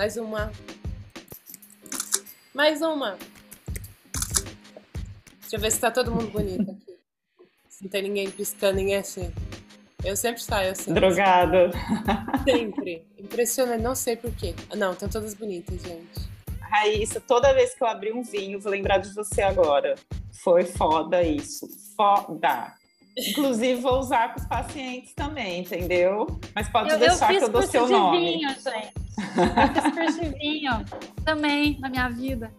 Mais 0.00 0.16
uma. 0.16 0.50
Mais 2.54 2.80
uma. 2.80 3.18
Deixa 5.42 5.56
eu 5.56 5.60
ver 5.60 5.70
se 5.70 5.78
tá 5.78 5.90
todo 5.90 6.10
mundo 6.10 6.30
bonito 6.30 6.70
aqui. 6.70 6.96
Se 7.68 7.84
não 7.84 7.90
tem 7.90 8.04
ninguém 8.04 8.30
piscando, 8.30 8.76
ninguém 8.76 8.96
assim. 8.96 9.30
Eu 10.02 10.16
sempre 10.16 10.42
saio 10.42 10.72
assim. 10.72 10.94
Drogada. 10.94 11.70
Sempre. 12.48 13.06
Impressionante, 13.18 13.82
não 13.82 13.94
sei 13.94 14.16
porquê. 14.16 14.54
Não, 14.74 14.94
estão 14.94 15.06
todas 15.06 15.34
bonitas, 15.34 15.82
gente. 15.82 16.30
Raíssa, 16.62 17.20
toda 17.20 17.52
vez 17.52 17.74
que 17.74 17.84
eu 17.84 17.86
abrir 17.86 18.14
um 18.14 18.22
vinho, 18.22 18.58
vou 18.58 18.72
lembrar 18.72 18.96
de 18.96 19.12
você 19.12 19.42
agora. 19.42 19.96
Foi 20.42 20.64
foda 20.64 21.22
isso. 21.22 21.68
Foda. 21.94 22.72
Inclusive, 23.14 23.78
vou 23.82 23.98
usar 23.98 24.32
com 24.32 24.40
os 24.40 24.46
pacientes 24.46 25.12
também, 25.12 25.60
entendeu? 25.60 26.26
Mas 26.54 26.70
pode 26.70 26.88
eu, 26.88 26.98
deixar 26.98 27.34
eu 27.34 27.38
que 27.38 27.44
eu 27.44 27.48
dou 27.50 27.62
seu 27.64 27.86
nome. 27.86 28.18
Vinho, 28.18 28.48
gente. 28.48 28.99
Eu 30.62 31.24
também 31.24 31.78
na 31.80 31.88
minha 31.88 32.08
vida. 32.08 32.52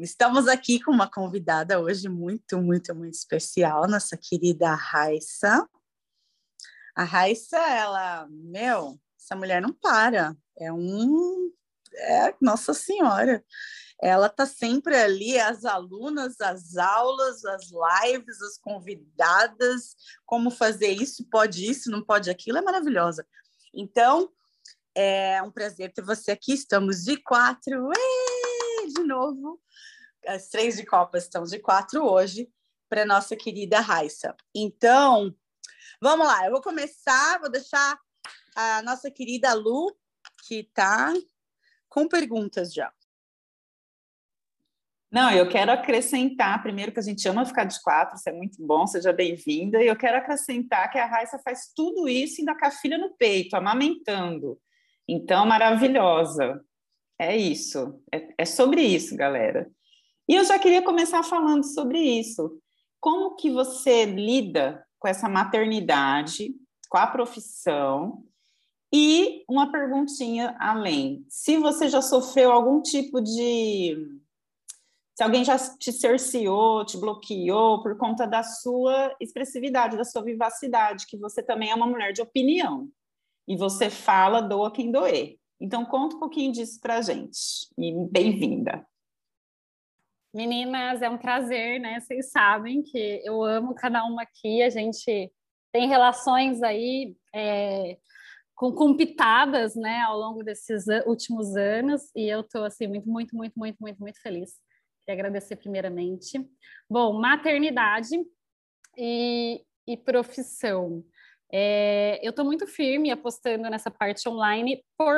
Estamos 0.00 0.48
aqui 0.48 0.80
com 0.82 0.90
uma 0.90 1.10
convidada 1.10 1.80
hoje 1.80 2.08
muito, 2.08 2.60
muito, 2.60 2.94
muito 2.94 3.14
especial, 3.14 3.88
nossa 3.88 4.16
querida 4.16 4.74
Raissa. 4.74 5.66
A 6.94 7.04
Raissa, 7.04 7.56
ela, 7.56 8.26
meu, 8.30 9.00
essa 9.18 9.34
mulher 9.34 9.62
não 9.62 9.72
para. 9.72 10.36
É 10.58 10.72
um. 10.72 11.50
É, 11.96 12.34
nossa 12.40 12.74
Senhora. 12.74 13.42
Ela 14.02 14.28
tá 14.28 14.44
sempre 14.44 14.96
ali, 14.96 15.38
as 15.38 15.64
alunas, 15.64 16.40
as 16.40 16.76
aulas, 16.76 17.44
as 17.44 17.70
lives, 17.70 18.40
as 18.42 18.58
convidadas, 18.58 19.96
como 20.26 20.50
fazer 20.50 20.90
isso, 20.90 21.24
pode 21.30 21.68
isso, 21.68 21.90
não 21.90 22.02
pode 22.02 22.28
aquilo, 22.28 22.58
é 22.58 22.62
maravilhosa. 22.62 23.26
Então, 23.72 24.30
é 24.94 25.42
um 25.42 25.50
prazer 25.50 25.92
ter 25.92 26.02
você 26.02 26.32
aqui. 26.32 26.52
Estamos 26.52 27.04
de 27.04 27.16
quatro, 27.16 27.90
de 28.94 29.02
novo. 29.02 29.60
As 30.26 30.48
três 30.48 30.76
de 30.76 30.86
Copa 30.86 31.18
estão 31.18 31.44
de 31.44 31.58
quatro 31.58 32.04
hoje 32.04 32.48
para 32.88 33.04
nossa 33.04 33.34
querida 33.34 33.80
Raissa. 33.80 34.36
Então, 34.54 35.34
vamos 36.00 36.26
lá. 36.26 36.46
Eu 36.46 36.52
vou 36.52 36.62
começar, 36.62 37.40
vou 37.40 37.50
deixar 37.50 37.98
a 38.54 38.82
nossa 38.82 39.10
querida 39.10 39.52
Lu, 39.52 39.96
que 40.46 40.60
está 40.60 41.12
com 41.88 42.06
perguntas 42.06 42.72
já. 42.72 42.92
Não, 45.14 45.30
eu 45.30 45.48
quero 45.48 45.70
acrescentar, 45.70 46.60
primeiro, 46.60 46.90
que 46.90 46.98
a 46.98 47.02
gente 47.02 47.28
ama 47.28 47.46
ficar 47.46 47.62
de 47.62 47.80
quatro, 47.80 48.16
isso 48.16 48.28
é 48.28 48.32
muito 48.32 48.56
bom, 48.66 48.84
seja 48.84 49.12
bem-vinda. 49.12 49.80
E 49.80 49.86
eu 49.86 49.94
quero 49.94 50.18
acrescentar 50.18 50.90
que 50.90 50.98
a 50.98 51.06
Raissa 51.06 51.38
faz 51.38 51.70
tudo 51.72 52.08
isso 52.08 52.40
ainda 52.40 52.58
com 52.58 52.66
a 52.66 52.70
filha 52.72 52.98
no 52.98 53.14
peito, 53.16 53.54
amamentando. 53.54 54.58
Então, 55.08 55.46
maravilhosa. 55.46 56.60
É 57.16 57.36
isso, 57.36 58.02
é, 58.12 58.34
é 58.38 58.44
sobre 58.44 58.82
isso, 58.82 59.16
galera. 59.16 59.70
E 60.28 60.34
eu 60.34 60.44
já 60.44 60.58
queria 60.58 60.82
começar 60.82 61.22
falando 61.22 61.62
sobre 61.62 62.00
isso. 62.00 62.58
Como 62.98 63.36
que 63.36 63.52
você 63.52 64.04
lida 64.04 64.84
com 64.98 65.06
essa 65.06 65.28
maternidade, 65.28 66.52
com 66.88 66.98
a 66.98 67.06
profissão 67.06 68.24
e 68.92 69.44
uma 69.48 69.70
perguntinha 69.70 70.56
além. 70.58 71.24
Se 71.28 71.56
você 71.56 71.88
já 71.88 72.00
sofreu 72.00 72.50
algum 72.50 72.80
tipo 72.80 73.20
de. 73.20 74.23
Se 75.16 75.22
alguém 75.22 75.44
já 75.44 75.56
te 75.78 75.92
cerceou, 75.92 76.84
te 76.84 76.98
bloqueou 76.98 77.82
por 77.82 77.96
conta 77.96 78.26
da 78.26 78.42
sua 78.42 79.14
expressividade, 79.20 79.96
da 79.96 80.04
sua 80.04 80.22
vivacidade, 80.22 81.06
que 81.06 81.16
você 81.16 81.42
também 81.42 81.70
é 81.70 81.74
uma 81.74 81.86
mulher 81.86 82.12
de 82.12 82.20
opinião. 82.20 82.88
E 83.46 83.56
você 83.56 83.88
fala, 83.88 84.40
doa 84.40 84.72
quem 84.72 84.90
doer. 84.90 85.36
Então, 85.60 85.84
conta 85.84 86.16
um 86.16 86.20
pouquinho 86.20 86.52
disso 86.52 86.80
para 86.80 87.00
gente. 87.00 87.68
E 87.78 87.92
bem-vinda. 88.10 88.84
Meninas, 90.34 91.00
é 91.00 91.08
um 91.08 91.18
prazer, 91.18 91.78
né? 91.78 92.00
Vocês 92.00 92.32
sabem 92.32 92.82
que 92.82 93.22
eu 93.24 93.44
amo 93.44 93.74
cada 93.74 94.04
uma 94.04 94.22
aqui. 94.22 94.62
A 94.62 94.70
gente 94.70 95.32
tem 95.72 95.86
relações 95.86 96.60
aí. 96.60 97.14
É 97.32 97.98
com, 98.54 98.72
com 98.72 98.96
pitadas, 98.96 99.74
né, 99.74 100.00
ao 100.02 100.18
longo 100.18 100.42
desses 100.42 100.84
últimos 101.06 101.56
anos, 101.56 102.02
e 102.14 102.28
eu 102.28 102.40
estou, 102.40 102.64
assim, 102.64 102.86
muito, 102.86 103.08
muito, 103.08 103.36
muito, 103.36 103.54
muito, 103.56 103.76
muito, 103.80 104.00
muito 104.00 104.20
feliz. 104.22 104.54
Queria 105.04 105.20
agradecer 105.20 105.56
primeiramente. 105.56 106.48
Bom, 106.88 107.12
maternidade 107.12 108.16
e, 108.96 109.62
e 109.86 109.98
profissão. 109.98 111.04
É, 111.52 112.18
eu 112.22 112.30
estou 112.30 112.42
muito 112.44 112.66
firme 112.66 113.10
apostando 113.10 113.68
nessa 113.68 113.90
parte 113.90 114.26
online 114.28 114.82
por 114.96 115.14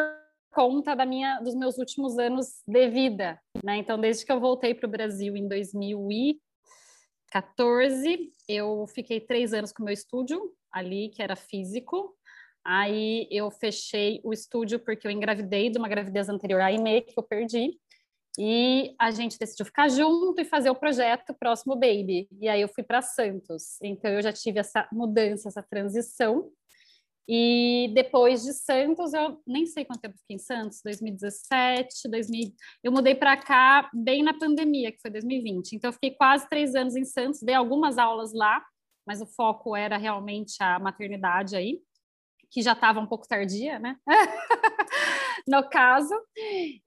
conta 0.50 0.96
da 0.96 1.06
minha, 1.06 1.38
dos 1.40 1.54
meus 1.54 1.78
últimos 1.78 2.18
anos 2.18 2.62
de 2.66 2.88
vida, 2.88 3.40
né? 3.62 3.76
Então, 3.76 3.96
desde 3.98 4.26
que 4.26 4.32
eu 4.32 4.40
voltei 4.40 4.74
para 4.74 4.88
o 4.88 4.90
Brasil 4.90 5.36
em 5.36 5.46
2014, 5.46 8.32
eu 8.48 8.86
fiquei 8.88 9.20
três 9.20 9.52
anos 9.52 9.72
com 9.72 9.82
o 9.82 9.86
meu 9.86 9.94
estúdio 9.94 10.52
ali, 10.72 11.10
que 11.10 11.22
era 11.22 11.36
físico, 11.36 12.16
Aí 12.68 13.28
eu 13.30 13.48
fechei 13.48 14.20
o 14.24 14.32
estúdio 14.32 14.80
porque 14.80 15.06
eu 15.06 15.10
engravidei 15.12 15.70
de 15.70 15.78
uma 15.78 15.88
gravidez 15.88 16.28
anterior 16.28 16.60
à 16.60 16.72
IME, 16.72 17.02
que 17.02 17.16
eu 17.16 17.22
perdi. 17.22 17.78
E 18.38 18.94
a 18.98 19.10
gente 19.10 19.38
decidiu 19.38 19.64
ficar 19.64 19.88
junto 19.88 20.40
e 20.40 20.44
fazer 20.44 20.68
o 20.68 20.74
projeto 20.74 21.34
Próximo 21.34 21.74
Baby. 21.74 22.28
E 22.40 22.48
aí 22.48 22.60
eu 22.60 22.68
fui 22.68 22.84
para 22.84 23.00
Santos. 23.00 23.78
Então 23.82 24.10
eu 24.10 24.22
já 24.22 24.32
tive 24.32 24.58
essa 24.58 24.86
mudança, 24.92 25.48
essa 25.48 25.62
transição. 25.62 26.50
E 27.28 27.90
depois 27.94 28.44
de 28.44 28.52
Santos, 28.52 29.12
eu 29.12 29.40
nem 29.46 29.66
sei 29.66 29.84
quanto 29.84 30.00
tempo 30.00 30.16
fiquei 30.18 30.36
em 30.36 30.38
Santos, 30.38 30.80
2017, 30.84 32.08
2000. 32.08 32.52
Eu 32.84 32.92
mudei 32.92 33.14
para 33.16 33.36
cá 33.36 33.90
bem 33.92 34.22
na 34.22 34.32
pandemia, 34.32 34.92
que 34.92 35.00
foi 35.00 35.10
2020. 35.10 35.72
Então 35.72 35.88
eu 35.88 35.92
fiquei 35.92 36.12
quase 36.12 36.48
três 36.48 36.74
anos 36.76 36.94
em 36.94 37.04
Santos, 37.04 37.40
dei 37.42 37.54
algumas 37.54 37.98
aulas 37.98 38.32
lá, 38.32 38.64
mas 39.04 39.20
o 39.20 39.26
foco 39.26 39.74
era 39.74 39.96
realmente 39.96 40.62
a 40.62 40.78
maternidade 40.78 41.56
aí 41.56 41.80
que 42.50 42.62
já 42.62 42.72
estava 42.72 43.00
um 43.00 43.06
pouco 43.06 43.26
tardia, 43.26 43.78
né? 43.78 43.96
no 45.46 45.68
caso, 45.68 46.14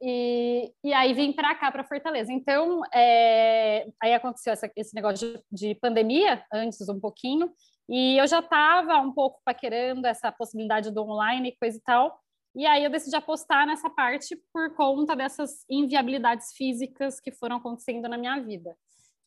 e, 0.02 0.72
e 0.84 0.94
aí 0.94 1.14
vim 1.14 1.32
para 1.32 1.56
cá, 1.56 1.72
para 1.72 1.84
Fortaleza. 1.84 2.32
Então, 2.32 2.82
é, 2.94 3.88
aí 4.02 4.14
aconteceu 4.14 4.52
essa, 4.52 4.70
esse 4.76 4.94
negócio 4.94 5.42
de, 5.52 5.70
de, 5.70 5.76
pandemia, 5.76 6.44
antes 6.52 6.88
um 6.90 7.00
pouquinho, 7.00 7.52
e 7.88 8.18
eu 8.18 8.28
já 8.28 8.40
estava 8.40 8.98
um 8.98 9.14
pouco 9.14 9.40
paquerando 9.46 10.06
essa 10.06 10.32
possibilidade 10.32 10.92
do 10.92 11.04
online 11.04 11.50
e 11.50 11.58
coisa 11.58 11.78
e 11.78 11.82
tal, 11.82 12.20
e 12.56 12.66
aí 12.66 12.84
eu 12.84 12.90
decidi 12.90 13.16
apostar 13.16 13.66
nessa 13.66 13.90
parte 13.90 14.36
por 14.52 14.76
conta 14.76 15.16
dessas 15.16 15.64
inviabilidades 15.70 16.52
físicas 16.54 17.20
que 17.20 17.32
foram 17.32 17.58
acontecendo 17.58 18.10
na 18.10 18.18
minha 18.18 18.40
vida. 18.40 18.76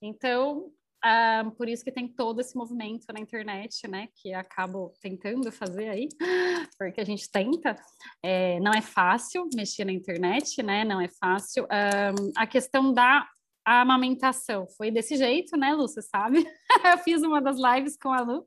Então, 0.03 0.71
ah, 1.05 1.51
por 1.57 1.69
isso 1.69 1.83
que 1.83 1.91
tem 1.91 2.07
todo 2.07 2.41
esse 2.41 2.57
movimento 2.57 3.07
na 3.13 3.19
internet, 3.19 3.89
né? 3.89 4.09
Que 4.15 4.33
acabo 4.33 4.95
tentando 5.01 5.51
fazer 5.51 5.89
aí, 5.89 6.09
porque 6.79 7.01
a 7.01 7.05
gente 7.05 7.29
tenta. 7.31 7.77
É, 8.23 8.61
não 8.61 8.73
é 8.73 8.81
fácil 8.81 9.49
mexer 9.55 9.85
na 9.85 9.93
internet, 9.93 10.63
né? 10.63 10.85
Não 10.85 11.01
é 11.01 11.09
fácil. 11.09 11.65
Um, 11.65 12.31
a 12.37 12.47
questão 12.47 12.93
da 12.93 13.27
amamentação 13.65 14.67
foi 14.77 14.91
desse 14.93 15.17
jeito, 15.17 15.57
né, 15.57 15.73
Lu? 15.75 15.89
Você 15.89 16.03
sabe? 16.03 16.47
Eu 16.85 16.99
fiz 16.99 17.23
uma 17.23 17.41
das 17.41 17.57
lives 17.57 17.97
com 17.97 18.13
a 18.13 18.21
Lu, 18.21 18.45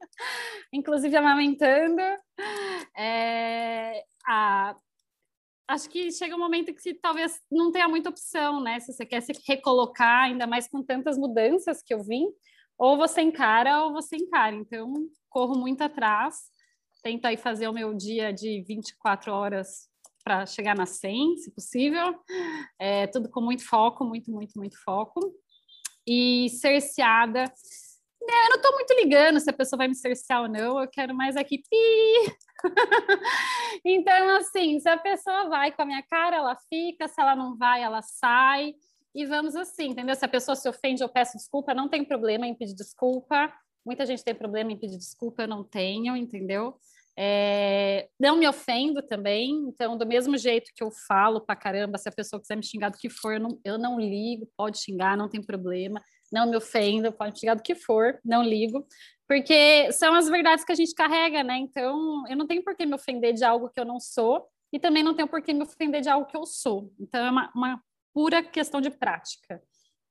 inclusive 0.72 1.16
amamentando. 1.16 2.02
É, 2.98 4.02
a, 4.26 4.76
acho 5.68 5.90
que 5.90 6.12
chega 6.12 6.36
um 6.36 6.40
momento 6.40 6.74
que 6.74 6.94
talvez 6.94 7.40
não 7.52 7.72
tenha 7.72 7.88
muita 7.88 8.10
opção, 8.10 8.62
né? 8.62 8.80
Se 8.80 8.94
você 8.94 9.06
quer 9.06 9.22
se 9.22 9.34
recolocar, 9.48 10.24
ainda 10.24 10.48
mais 10.48 10.68
com 10.68 10.84
tantas 10.84 11.18
mudanças 11.18 11.82
que 11.82 11.94
eu 11.94 12.04
vim, 12.04 12.28
ou 12.78 12.98
você 12.98 13.22
encara 13.22 13.84
ou 13.84 13.94
você 13.94 14.16
encara. 14.16 14.56
Então, 14.56 14.94
corro 15.30 15.58
muito 15.58 15.82
atrás, 15.82 16.36
tento 17.04 17.26
aí 17.26 17.38
fazer 17.38 17.68
o 17.68 17.74
meu 17.74 17.94
dia 17.94 18.34
de 18.34 18.64
24 18.68 19.32
horas 19.32 19.90
para 20.24 20.46
chegar 20.46 20.76
na 20.76 20.86
100, 20.86 21.38
se 21.38 21.52
possível. 21.52 22.16
É, 22.80 23.08
tudo 23.08 23.30
com 23.30 23.42
muito 23.42 23.68
foco, 23.68 24.04
muito, 24.04 24.32
muito, 24.32 24.54
muito 24.58 24.76
foco. 24.84 25.20
E 26.08 26.50
cerceada 26.50 27.52
né, 28.26 28.46
eu 28.46 28.50
não 28.50 28.56
estou 28.56 28.72
muito 28.74 28.94
ligando 28.96 29.40
se 29.40 29.50
a 29.50 29.54
pessoa 29.54 29.78
vai 29.78 29.88
me 29.88 29.96
cercear 29.96 30.42
ou 30.42 30.50
não, 30.50 30.82
eu 30.82 30.88
quero 30.88 31.16
mais 31.16 31.38
aqui, 31.38 31.60
pi! 31.60 32.38
então, 33.86 34.30
assim, 34.38 34.80
se 34.80 34.90
a 34.90 34.98
pessoa 34.98 35.48
vai 35.48 35.72
com 35.72 35.84
a 35.84 35.86
minha 35.86 36.04
cara, 36.04 36.38
ela 36.38 36.58
fica, 36.68 37.08
se 37.08 37.22
ela 37.22 37.36
não 37.36 37.56
vai, 37.56 37.84
ela 37.84 38.02
sai, 38.02 38.74
e 39.16 39.26
vamos 39.26 39.56
assim, 39.56 39.90
entendeu? 39.90 40.16
Se 40.16 40.26
a 40.26 40.28
pessoa 40.28 40.56
se 40.56 40.68
ofende, 40.68 41.02
eu 41.02 41.10
peço 41.10 41.38
desculpa, 41.38 41.74
não 41.74 41.88
tem 41.90 42.04
problema 42.04 42.46
em 42.46 42.54
pedir 42.54 42.76
desculpa, 42.76 43.52
muita 43.86 44.06
gente 44.06 44.24
tem 44.24 44.36
problema 44.36 44.72
em 44.72 44.78
pedir 44.78 44.98
desculpa, 44.98 45.44
eu 45.44 45.48
não 45.48 45.64
tenho, 45.64 46.16
entendeu? 46.16 46.78
É, 47.18 48.10
não 48.20 48.36
me 48.36 48.46
ofendo 48.46 49.02
também, 49.02 49.52
então, 49.70 49.98
do 49.98 50.06
mesmo 50.06 50.38
jeito 50.38 50.72
que 50.76 50.84
eu 50.84 50.92
falo 51.08 51.40
pra 51.40 51.56
caramba, 51.56 51.98
se 51.98 52.10
a 52.10 52.12
pessoa 52.12 52.42
quiser 52.42 52.58
me 52.58 52.66
xingar 52.66 52.90
do 52.90 52.98
que 52.98 53.10
for, 53.10 53.34
eu 53.34 53.40
não, 53.40 53.60
eu 53.64 53.78
não 53.78 53.98
ligo, 53.98 54.50
pode 54.58 54.80
xingar, 54.80 55.16
não 55.16 55.30
tem 55.30 55.42
problema 55.42 56.02
não 56.32 56.50
me 56.50 56.58
ofendo, 56.58 57.12
pode 57.12 57.40
chegar 57.40 57.56
do 57.56 57.64
que 57.64 57.76
for, 57.76 58.20
não 58.24 58.44
ligo. 58.44 58.86
Porque 59.28 59.92
são 59.92 60.14
as 60.14 60.28
verdades 60.28 60.64
que 60.64 60.72
a 60.72 60.76
gente 60.76 60.94
carrega, 60.94 61.44
né? 61.44 61.58
Então, 61.58 62.24
eu 62.28 62.36
não 62.36 62.46
tenho 62.46 62.64
por 62.64 62.76
que 62.76 62.86
me 62.86 62.94
ofender 62.94 63.34
de 63.34 63.44
algo 63.44 63.70
que 63.70 63.80
eu 63.80 63.86
não 63.86 64.00
sou, 64.00 64.46
e 64.72 64.80
também 64.80 65.04
não 65.04 65.16
tenho 65.16 65.28
por 65.28 65.42
que 65.42 65.54
me 65.54 65.64
ofender 65.64 66.02
de 66.02 66.10
algo 66.10 66.28
que 66.28 66.38
eu 66.38 66.46
sou. 66.46 66.92
Então, 67.00 67.26
é 67.26 67.32
uma, 67.32 67.52
uma 67.56 67.84
pura 68.16 68.42
questão 68.42 68.80
de 68.80 68.90
prática. 68.90 69.62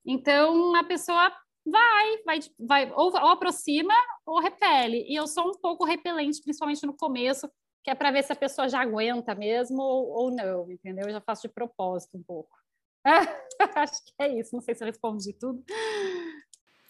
Então, 0.05 0.75
a 0.75 0.83
pessoa 0.83 1.35
vai, 1.65 2.17
vai, 2.23 2.39
vai 2.59 2.91
ou, 2.91 3.07
ou, 3.07 3.29
aproxima 3.29 3.95
ou 4.23 4.39
repele. 4.39 5.03
E 5.09 5.15
eu 5.15 5.25
sou 5.25 5.49
um 5.49 5.53
pouco 5.53 5.83
repelente, 5.83 6.39
principalmente 6.39 6.85
no 6.85 6.95
começo, 6.95 7.49
que 7.83 7.89
é 7.89 7.95
para 7.95 8.11
ver 8.11 8.23
se 8.23 8.31
a 8.31 8.35
pessoa 8.35 8.69
já 8.69 8.79
aguenta 8.79 9.33
mesmo 9.33 9.81
ou, 9.81 10.09
ou 10.09 10.31
não, 10.31 10.71
entendeu? 10.71 11.07
Eu 11.07 11.13
já 11.13 11.21
faço 11.21 11.47
de 11.47 11.53
propósito 11.53 12.15
um 12.15 12.23
pouco. 12.23 12.55
Acho 13.75 14.05
que 14.05 14.13
é 14.19 14.39
isso, 14.39 14.51
não 14.53 14.61
sei 14.61 14.75
se 14.75 14.83
eu 14.83 14.87
respondi 14.87 15.33
tudo. 15.33 15.63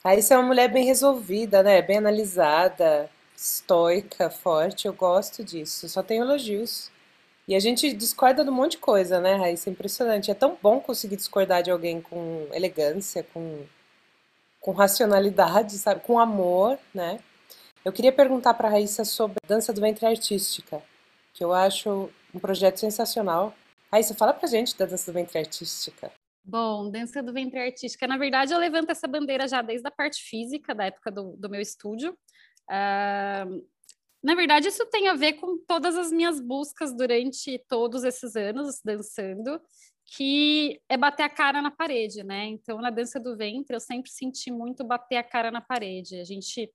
Aí 0.04 0.22
você 0.22 0.34
é 0.34 0.38
uma 0.38 0.48
mulher 0.48 0.72
bem 0.72 0.86
resolvida, 0.86 1.64
né? 1.64 1.82
Bem 1.82 1.98
analisada, 1.98 3.10
estoica, 3.36 4.30
forte. 4.30 4.86
Eu 4.86 4.94
gosto 4.94 5.44
disso. 5.44 5.90
Só 5.90 6.04
tenho 6.04 6.24
elogios. 6.24 6.92
E 7.48 7.56
a 7.56 7.60
gente 7.60 7.94
discorda 7.94 8.44
de 8.44 8.50
um 8.50 8.54
monte 8.54 8.72
de 8.72 8.78
coisa, 8.80 9.20
né, 9.20 9.36
Raíssa? 9.36 9.70
É 9.70 9.72
impressionante. 9.72 10.32
É 10.32 10.34
tão 10.34 10.58
bom 10.62 10.80
conseguir 10.80 11.16
discordar 11.16 11.62
de 11.62 11.70
alguém 11.70 12.02
com 12.02 12.48
elegância, 12.52 13.24
com, 13.34 13.66
com 14.60 14.72
racionalidade, 14.72 15.74
sabe? 15.74 16.02
Com 16.02 16.20
amor, 16.20 16.80
né? 16.94 17.20
Eu 17.84 17.94
queria 17.94 18.12
perguntar 18.12 18.56
para 18.56 18.68
a 18.68 18.72
Raíssa 18.72 19.06
sobre 19.06 19.38
a 19.44 19.48
dança 19.48 19.72
do 19.72 19.80
ventre 19.80 20.08
artística, 20.08 20.82
que 21.36 21.44
eu 21.44 21.54
acho 21.54 22.10
um 22.34 22.40
projeto 22.40 22.80
sensacional. 22.80 23.54
Raíssa, 23.92 24.16
fala 24.16 24.34
pra 24.34 24.48
gente 24.48 24.76
da 24.76 24.88
dança 24.88 25.12
do 25.12 25.14
ventre 25.14 25.38
artística. 25.38 26.12
Bom, 26.44 26.90
dança 26.90 27.22
do 27.22 27.32
ventre 27.32 27.60
artística. 27.60 28.08
Na 28.08 28.18
verdade, 28.18 28.54
eu 28.54 28.60
levanto 28.60 28.90
essa 28.90 29.08
bandeira 29.08 29.48
já 29.48 29.62
desde 29.62 29.88
a 29.88 29.92
parte 29.92 30.22
física, 30.24 30.74
da 30.74 30.86
época 30.86 31.12
do, 31.12 31.36
do 31.38 31.48
meu 31.48 31.62
estúdio. 31.62 32.18
Uh, 32.68 33.64
na 34.26 34.34
verdade, 34.34 34.68
isso 34.68 34.84
tem 34.88 35.08
a 35.08 35.14
ver 35.14 35.34
com 35.34 35.56
todas 35.68 35.96
as 35.96 36.12
minhas 36.12 36.40
buscas 36.40 36.92
durante 36.92 37.64
todos 37.70 38.04
esses 38.04 38.36
anos 38.36 38.82
dançando, 38.84 39.62
que 40.04 40.82
é 40.90 40.98
bater 40.98 41.22
a 41.22 41.30
cara 41.30 41.62
na 41.62 41.70
parede, 41.70 42.24
né? 42.24 42.46
Então, 42.46 42.80
na 42.80 42.90
dança 42.90 43.20
do 43.20 43.38
ventre, 43.38 43.76
eu 43.76 43.80
sempre 43.80 44.10
senti 44.10 44.52
muito 44.52 44.84
bater 44.84 45.18
a 45.18 45.24
cara 45.24 45.52
na 45.52 45.62
parede. 45.62 46.20
A 46.20 46.24
gente 46.24 46.74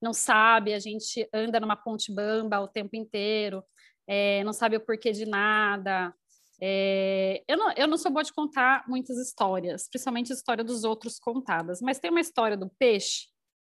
não 0.00 0.12
sabe, 0.12 0.72
a 0.72 0.78
gente 0.78 1.28
anda 1.34 1.58
numa 1.58 1.74
ponte 1.74 2.14
bamba 2.14 2.60
o 2.60 2.68
tempo 2.68 2.94
inteiro, 2.94 3.64
é, 4.06 4.44
não 4.44 4.52
sabe 4.52 4.76
o 4.76 4.80
porquê 4.80 5.10
de 5.10 5.26
nada, 5.26 6.14
é, 6.62 7.42
eu, 7.48 7.56
não, 7.56 7.72
eu 7.72 7.88
não 7.88 7.98
sou 7.98 8.12
boa 8.12 8.22
de 8.22 8.32
contar 8.32 8.84
muitas 8.86 9.18
histórias, 9.18 9.88
principalmente 9.88 10.32
a 10.32 10.36
história 10.36 10.62
dos 10.62 10.84
outros 10.84 11.18
contadas, 11.18 11.80
mas 11.82 11.98
tem 11.98 12.10
uma 12.10 12.20
história 12.20 12.56
do 12.56 12.70
peixe, 12.78 13.26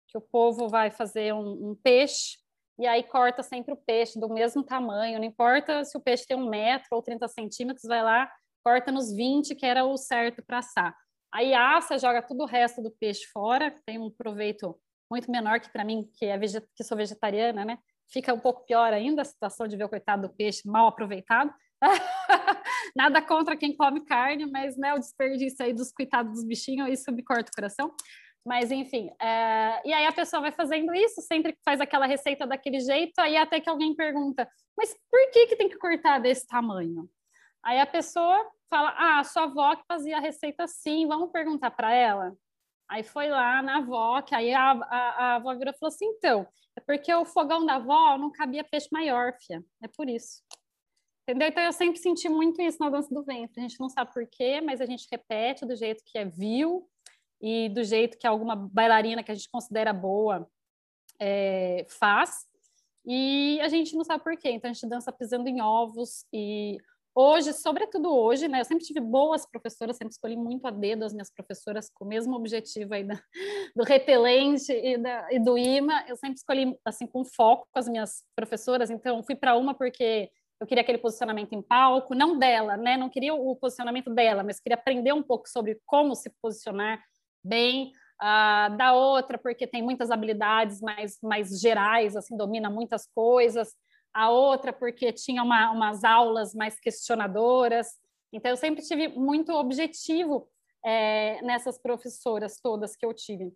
que 0.09 0.19
o 0.19 0.21
povo 0.21 0.69
vai 0.69 0.91
fazer 0.91 1.33
um, 1.33 1.71
um 1.71 1.75
peixe 1.75 2.37
e 2.79 2.87
aí 2.87 3.03
corta 3.03 3.43
sempre 3.43 3.73
o 3.73 3.77
peixe 3.77 4.19
do 4.21 4.29
mesmo 4.29 4.63
tamanho, 4.63 5.19
não 5.19 5.25
importa 5.25 5.85
se 5.85 5.97
o 5.97 6.01
peixe 6.01 6.27
tem 6.27 6.37
um 6.37 6.49
metro 6.49 6.89
ou 6.93 7.03
30 7.03 7.27
centímetros, 7.29 7.85
vai 7.87 8.03
lá, 8.03 8.31
corta 8.65 8.93
nos 8.93 9.13
20, 9.15 9.55
que 9.55 9.67
era 9.67 9.85
o 9.85 9.97
certo 9.97 10.43
para 10.47 10.59
assar. 10.59 10.95
Aí 11.33 11.53
assa, 11.53 11.99
joga 11.99 12.23
todo 12.23 12.43
o 12.43 12.47
resto 12.47 12.83
do 12.83 12.91
peixe 12.91 13.27
fora, 13.33 13.75
tem 13.85 13.99
um 13.99 14.11
proveito 14.11 14.79
muito 15.11 15.31
menor 15.31 15.61
que 15.61 15.71
para 15.71 15.85
mim, 15.85 16.09
que, 16.15 16.27
é 16.27 16.39
que 16.39 16.85
sou 16.85 16.97
vegetariana, 16.97 17.65
né? 17.65 17.79
Fica 18.11 18.33
um 18.33 18.41
pouco 18.41 18.65
pior 18.65 18.93
ainda 18.93 19.23
a 19.23 19.25
situação 19.25 19.67
de 19.67 19.77
ver 19.77 19.85
o 19.85 19.89
coitado 19.89 20.29
do 20.29 20.35
peixe 20.35 20.67
mal 20.67 20.87
aproveitado. 20.87 21.53
Nada 22.97 23.21
contra 23.21 23.57
quem 23.57 23.77
come 23.77 24.05
carne, 24.05 24.47
mas 24.47 24.77
né, 24.77 24.95
o 24.95 24.99
desperdício 24.99 25.65
aí 25.65 25.73
dos 25.73 25.93
coitados 25.93 26.33
dos 26.33 26.45
bichinhos, 26.45 26.89
isso 26.91 27.13
me 27.13 27.23
corta 27.23 27.51
o 27.51 27.55
coração. 27.55 27.95
Mas 28.45 28.71
enfim, 28.71 29.11
é... 29.21 29.83
e 29.87 29.93
aí 29.93 30.07
a 30.07 30.13
pessoa 30.13 30.41
vai 30.41 30.53
fazendo 30.53 30.95
isso, 30.95 31.21
sempre 31.21 31.57
faz 31.65 31.81
aquela 31.81 32.07
receita 32.07 32.47
daquele 32.47 32.81
jeito, 32.81 33.19
aí 33.19 33.37
até 33.37 33.61
que 33.61 33.69
alguém 33.69 33.95
pergunta, 33.95 34.49
mas 34.77 34.95
por 35.11 35.31
que, 35.33 35.47
que 35.49 35.57
tem 35.57 35.69
que 35.69 35.77
cortar 35.77 36.19
desse 36.19 36.47
tamanho? 36.47 37.09
Aí 37.63 37.79
a 37.81 37.87
pessoa 37.87 38.51
fala, 38.71 38.95
ah, 38.97 39.25
sua 39.25 39.45
avó 39.45 39.77
que 39.77 39.85
fazia 39.87 40.17
a 40.17 40.21
receita 40.21 40.65
assim, 40.65 41.07
vamos 41.07 41.31
perguntar 41.31 41.71
para 41.73 41.93
ela? 41.93 42.35
Aí 42.89 43.03
foi 43.03 43.29
lá 43.29 43.61
na 43.63 43.79
avó, 43.79 44.23
que 44.23 44.35
aí 44.35 44.55
a, 44.55 44.71
a, 44.71 44.99
a 44.99 45.35
avó 45.37 45.55
virou 45.55 45.75
e 45.75 45.79
falou 45.79 45.93
assim, 45.93 46.07
então, 46.07 46.47
é 46.77 46.81
porque 46.81 47.13
o 47.13 47.27
fogão 47.27 47.67
da 47.67 47.75
avó 47.75 48.17
não 48.17 48.33
cabia 48.33 48.65
peixe 48.65 48.89
maior, 48.91 49.35
fia, 49.41 49.63
é 49.83 49.89
por 49.89 50.09
isso. 50.09 50.43
Entendeu? 51.29 51.49
Então 51.49 51.63
eu 51.63 51.73
sempre 51.73 52.01
senti 52.01 52.27
muito 52.27 52.63
isso 52.63 52.79
na 52.81 52.89
dança 52.89 53.15
do 53.15 53.23
ventre. 53.23 53.61
A 53.61 53.69
gente 53.69 53.79
não 53.79 53.91
sabe 53.91 54.15
por 54.15 54.27
quê, 54.27 54.63
mas 54.63 54.81
a 54.81 54.87
gente 54.87 55.07
repete 55.13 55.67
do 55.67 55.77
jeito 55.77 56.03
que 56.07 56.17
é 56.17 56.25
vil 56.25 56.89
e 57.41 57.69
do 57.69 57.85
jeito 57.85 58.19
que 58.19 58.27
alguma 58.27 58.57
bailarina 58.57 59.23
que 59.23 59.31
a 59.31 59.35
gente 59.35 59.51
considera 59.51 59.93
boa 59.93 60.49
é, 61.21 61.87
faz. 61.89 62.47
E 63.07 63.61
a 63.61 63.69
gente 63.69 63.97
não 63.97 64.05
sabe 64.05 64.23
por 64.23 64.37
quê. 64.37 64.51
Então 64.51 64.71
a 64.71 64.73
gente 64.73 64.89
dança 64.89 65.13
pisando 65.13 65.49
em 65.49 65.61
ovos 65.63 66.27
e 66.33 66.79
hoje, 67.15 67.53
sobretudo 67.53 68.15
hoje, 68.15 68.47
né? 68.49 68.61
Eu 68.61 68.65
sempre 68.65 68.85
tive 68.85 69.01
boas 69.01 69.47
professoras, 69.47 69.97
sempre 69.97 70.13
escolhi 70.13 70.37
muito 70.37 70.67
a 70.67 70.71
dedo 70.71 71.05
as 71.05 71.13
minhas 71.13 71.31
professoras 71.31 71.91
com 71.93 72.05
o 72.05 72.09
mesmo 72.09 72.37
objetivo 72.37 72.95
aí 72.95 73.05
da, 73.05 73.21
do 73.75 73.83
repelente 73.83 74.73
e, 74.73 74.99
da, 74.99 75.33
e 75.33 75.39
do 75.39 75.57
imã. 75.57 76.05
Eu 76.07 76.17
sempre 76.17 76.37
escolhi 76.37 76.79
assim 76.85 77.07
com 77.07 77.25
foco 77.25 77.67
com 77.73 77.79
as 77.79 77.89
minhas 77.89 78.25
professoras. 78.37 78.91
Então 78.91 79.23
fui 79.23 79.35
para 79.35 79.57
uma 79.57 79.75
porque 79.75 80.31
eu 80.61 80.67
queria 80.67 80.83
aquele 80.83 80.99
posicionamento 80.99 81.53
em 81.53 81.63
palco, 81.63 82.15
não 82.15 82.37
dela, 82.37 82.77
né? 82.77 82.97
Não 82.97 83.09
queria 83.09 83.33
o 83.33 83.57
posicionamento 83.57 84.13
dela, 84.13 84.43
mas 84.43 84.61
queria 84.61 84.77
aprender 84.77 85.13
um 85.13 85.23
pouco 85.23 85.49
sobre 85.49 85.81
como 85.87 86.15
se 86.15 86.31
posicionar 86.43 87.01
bem. 87.49 87.93
Uh, 88.21 88.77
da 88.77 88.95
outra, 88.95 89.39
porque 89.39 89.65
tem 89.65 89.81
muitas 89.81 90.11
habilidades 90.11 90.81
mais, 90.81 91.19
mais 91.23 91.61
gerais, 91.61 92.17
assim, 92.17 92.37
domina 92.37 92.69
muitas 92.69 93.07
coisas. 93.15 93.75
A 94.13 94.31
outra, 94.31 94.73
porque 94.73 95.13
tinha 95.13 95.43
uma, 95.43 95.71
umas 95.71 96.03
aulas 96.03 96.53
mais 96.55 96.81
questionadoras. 96.81 97.89
Então, 98.33 98.51
eu 98.51 98.57
sempre 98.57 98.83
tive 98.83 99.09
muito 99.09 99.53
objetivo 99.53 100.49
é, 100.85 101.41
nessas 101.43 101.79
professoras 101.79 102.61
todas 102.61 102.97
que 102.97 103.07
eu 103.07 103.15
tive. 103.15 103.53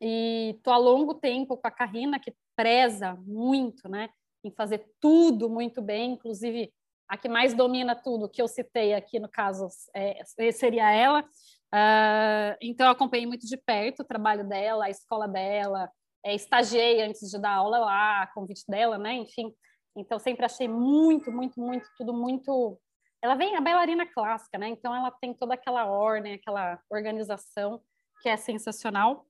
E 0.00 0.54
estou 0.58 0.74
há 0.74 0.76
longo 0.76 1.14
tempo 1.14 1.56
com 1.56 1.66
a 1.66 1.70
Carina, 1.70 2.20
que 2.20 2.34
preza 2.54 3.14
muito, 3.26 3.88
né? 3.88 4.10
em 4.46 4.50
fazer 4.50 4.86
tudo 5.00 5.50
muito 5.50 5.82
bem, 5.82 6.12
inclusive 6.12 6.72
a 7.08 7.16
que 7.16 7.28
mais 7.28 7.54
domina 7.54 7.94
tudo, 7.94 8.28
que 8.28 8.42
eu 8.42 8.48
citei 8.48 8.94
aqui 8.94 9.18
no 9.18 9.28
caso, 9.28 9.68
é, 9.94 10.22
seria 10.52 10.90
ela. 10.90 11.24
Uh, 11.74 12.56
então, 12.62 12.86
eu 12.86 12.92
acompanhei 12.92 13.26
muito 13.26 13.46
de 13.46 13.56
perto 13.56 14.00
o 14.00 14.06
trabalho 14.06 14.48
dela, 14.48 14.86
a 14.86 14.90
escola 14.90 15.26
dela, 15.26 15.90
é, 16.24 16.34
estagiei 16.34 17.02
antes 17.02 17.30
de 17.30 17.38
dar 17.38 17.54
aula 17.54 17.78
lá, 17.78 18.26
convite 18.34 18.64
dela, 18.68 18.98
né? 18.98 19.14
Enfim, 19.14 19.54
então 19.96 20.18
sempre 20.18 20.44
achei 20.44 20.68
muito, 20.68 21.30
muito, 21.30 21.60
muito, 21.60 21.86
tudo 21.96 22.12
muito. 22.12 22.78
Ela 23.22 23.34
vem 23.34 23.56
a 23.56 23.60
bailarina 23.60 24.06
clássica, 24.06 24.58
né? 24.58 24.68
Então, 24.68 24.94
ela 24.94 25.10
tem 25.10 25.34
toda 25.34 25.54
aquela 25.54 25.86
ordem, 25.86 26.34
aquela 26.34 26.80
organização 26.90 27.80
que 28.22 28.28
é 28.28 28.36
sensacional. 28.36 29.26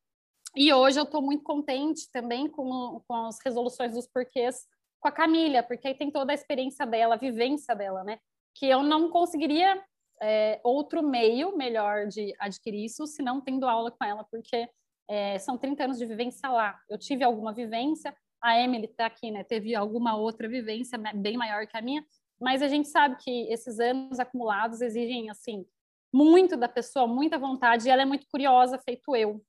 E 0.54 0.72
hoje 0.72 0.98
eu 0.98 1.04
estou 1.04 1.20
muito 1.20 1.42
contente 1.42 2.10
também 2.10 2.48
com, 2.48 3.02
com 3.06 3.14
as 3.26 3.38
resoluções 3.44 3.92
dos 3.92 4.06
porquês 4.06 4.66
com 4.98 5.08
a 5.08 5.12
Camila, 5.12 5.62
porque 5.62 5.88
aí 5.88 5.94
tem 5.94 6.10
toda 6.10 6.32
a 6.32 6.34
experiência 6.34 6.86
dela, 6.86 7.14
a 7.14 7.18
vivência 7.18 7.74
dela, 7.74 8.02
né? 8.04 8.18
Que 8.54 8.66
eu 8.66 8.82
não 8.82 9.10
conseguiria 9.10 9.82
é, 10.22 10.60
outro 10.64 11.02
meio 11.02 11.56
melhor 11.56 12.06
de 12.06 12.34
adquirir 12.38 12.84
isso 12.84 13.06
se 13.06 13.22
não 13.22 13.40
tendo 13.40 13.66
aula 13.66 13.90
com 13.90 14.04
ela, 14.04 14.24
porque 14.24 14.68
é, 15.08 15.38
são 15.38 15.56
30 15.56 15.84
anos 15.84 15.98
de 15.98 16.06
vivência 16.06 16.48
lá. 16.48 16.78
Eu 16.88 16.98
tive 16.98 17.22
alguma 17.24 17.52
vivência, 17.52 18.14
a 18.40 18.58
Emily 18.60 18.86
está 18.86 19.06
aqui, 19.06 19.30
né? 19.30 19.44
Teve 19.44 19.74
alguma 19.74 20.16
outra 20.16 20.48
vivência 20.48 20.98
bem 21.14 21.36
maior 21.36 21.66
que 21.66 21.76
a 21.76 21.82
minha, 21.82 22.04
mas 22.40 22.62
a 22.62 22.68
gente 22.68 22.88
sabe 22.88 23.16
que 23.16 23.52
esses 23.52 23.78
anos 23.78 24.18
acumulados 24.18 24.80
exigem, 24.80 25.30
assim, 25.30 25.64
muito 26.12 26.56
da 26.56 26.68
pessoa, 26.68 27.06
muita 27.06 27.38
vontade, 27.38 27.86
e 27.86 27.90
ela 27.90 28.02
é 28.02 28.06
muito 28.06 28.26
curiosa, 28.28 28.78
feito 28.78 29.14
eu. 29.14 29.42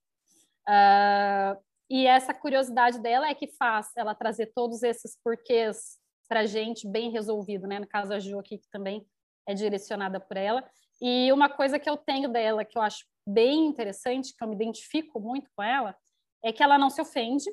Uh, 0.68 1.56
e 1.90 2.06
essa 2.06 2.34
curiosidade 2.34 3.00
dela 3.00 3.28
é 3.28 3.34
que 3.34 3.46
faz 3.46 3.90
ela 3.96 4.14
trazer 4.14 4.52
todos 4.54 4.82
esses 4.82 5.16
porquês 5.22 5.98
para 6.28 6.44
gente 6.44 6.86
bem 6.86 7.10
resolvido, 7.10 7.66
né? 7.66 7.78
No 7.78 7.86
caso 7.86 8.12
a 8.12 8.18
Ju 8.18 8.38
aqui 8.38 8.58
que 8.58 8.68
também 8.70 9.06
é 9.48 9.54
direcionada 9.54 10.20
por 10.20 10.36
ela. 10.36 10.62
E 11.00 11.32
uma 11.32 11.48
coisa 11.48 11.78
que 11.78 11.88
eu 11.88 11.96
tenho 11.96 12.28
dela 12.28 12.64
que 12.64 12.76
eu 12.76 12.82
acho 12.82 13.04
bem 13.26 13.66
interessante, 13.66 14.34
que 14.36 14.44
eu 14.44 14.48
me 14.48 14.54
identifico 14.54 15.18
muito 15.18 15.50
com 15.56 15.62
ela, 15.62 15.96
é 16.44 16.52
que 16.52 16.62
ela 16.62 16.78
não 16.78 16.90
se 16.90 17.00
ofende. 17.00 17.50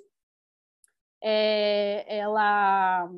É, 1.24 2.06
ela 2.18 3.10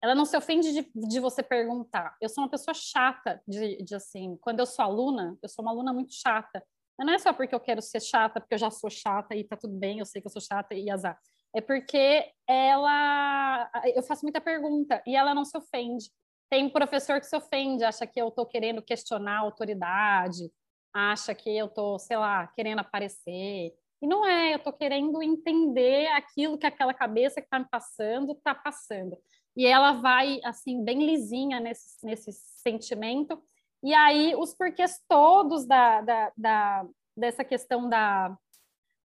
ela 0.00 0.14
não 0.14 0.24
se 0.24 0.36
ofende 0.36 0.72
de, 0.72 0.90
de, 0.94 1.18
você 1.18 1.42
perguntar. 1.42 2.16
Eu 2.20 2.28
sou 2.28 2.44
uma 2.44 2.50
pessoa 2.50 2.72
chata 2.72 3.42
de, 3.48 3.82
de 3.82 3.94
assim, 3.96 4.36
quando 4.40 4.60
eu 4.60 4.66
sou 4.66 4.84
aluna, 4.84 5.36
eu 5.42 5.48
sou 5.48 5.64
uma 5.64 5.72
aluna 5.72 5.92
muito 5.92 6.14
chata. 6.14 6.64
Mas 6.96 7.06
não 7.06 7.14
é 7.14 7.18
só 7.18 7.32
porque 7.32 7.54
eu 7.54 7.60
quero 7.60 7.82
ser 7.82 8.00
chata, 8.00 8.40
porque 8.40 8.54
eu 8.54 8.58
já 8.58 8.70
sou 8.70 8.90
chata 8.90 9.34
e 9.34 9.42
tá 9.42 9.56
tudo 9.56 9.74
bem, 9.76 9.98
eu 9.98 10.06
sei 10.06 10.20
que 10.20 10.28
eu 10.28 10.32
sou 10.32 10.42
chata 10.42 10.74
e 10.74 10.88
azar. 10.88 11.18
É 11.54 11.60
porque 11.60 12.30
ela. 12.46 13.70
Eu 13.94 14.02
faço 14.02 14.24
muita 14.24 14.40
pergunta 14.40 15.02
e 15.06 15.16
ela 15.16 15.34
não 15.34 15.44
se 15.44 15.56
ofende. 15.56 16.10
Tem 16.50 16.68
professor 16.70 17.20
que 17.20 17.26
se 17.26 17.36
ofende, 17.36 17.84
acha 17.84 18.06
que 18.06 18.20
eu 18.20 18.30
tô 18.30 18.46
querendo 18.46 18.82
questionar 18.82 19.38
a 19.38 19.40
autoridade, 19.40 20.50
acha 20.92 21.34
que 21.34 21.54
eu 21.54 21.68
tô, 21.68 21.98
sei 21.98 22.16
lá, 22.16 22.46
querendo 22.48 22.78
aparecer. 22.80 23.74
E 24.00 24.06
não 24.06 24.24
é, 24.24 24.52
eu 24.54 24.58
estou 24.58 24.72
querendo 24.72 25.22
entender 25.22 26.06
aquilo 26.08 26.56
que 26.56 26.66
aquela 26.66 26.94
cabeça 26.94 27.40
que 27.40 27.46
está 27.46 27.58
me 27.58 27.68
passando 27.68 28.32
está 28.32 28.54
passando. 28.54 29.18
E 29.56 29.66
ela 29.66 29.92
vai, 29.92 30.40
assim, 30.44 30.84
bem 30.84 31.04
lisinha 31.04 31.58
nesse, 31.58 32.04
nesse 32.06 32.32
sentimento. 32.32 33.42
E 33.82 33.92
aí, 33.92 34.34
os 34.36 34.54
porquês 34.54 35.00
todos 35.08 35.66
da, 35.66 36.00
da, 36.00 36.32
da, 36.36 36.86
dessa 37.16 37.44
questão 37.44 37.88
da, 37.88 38.36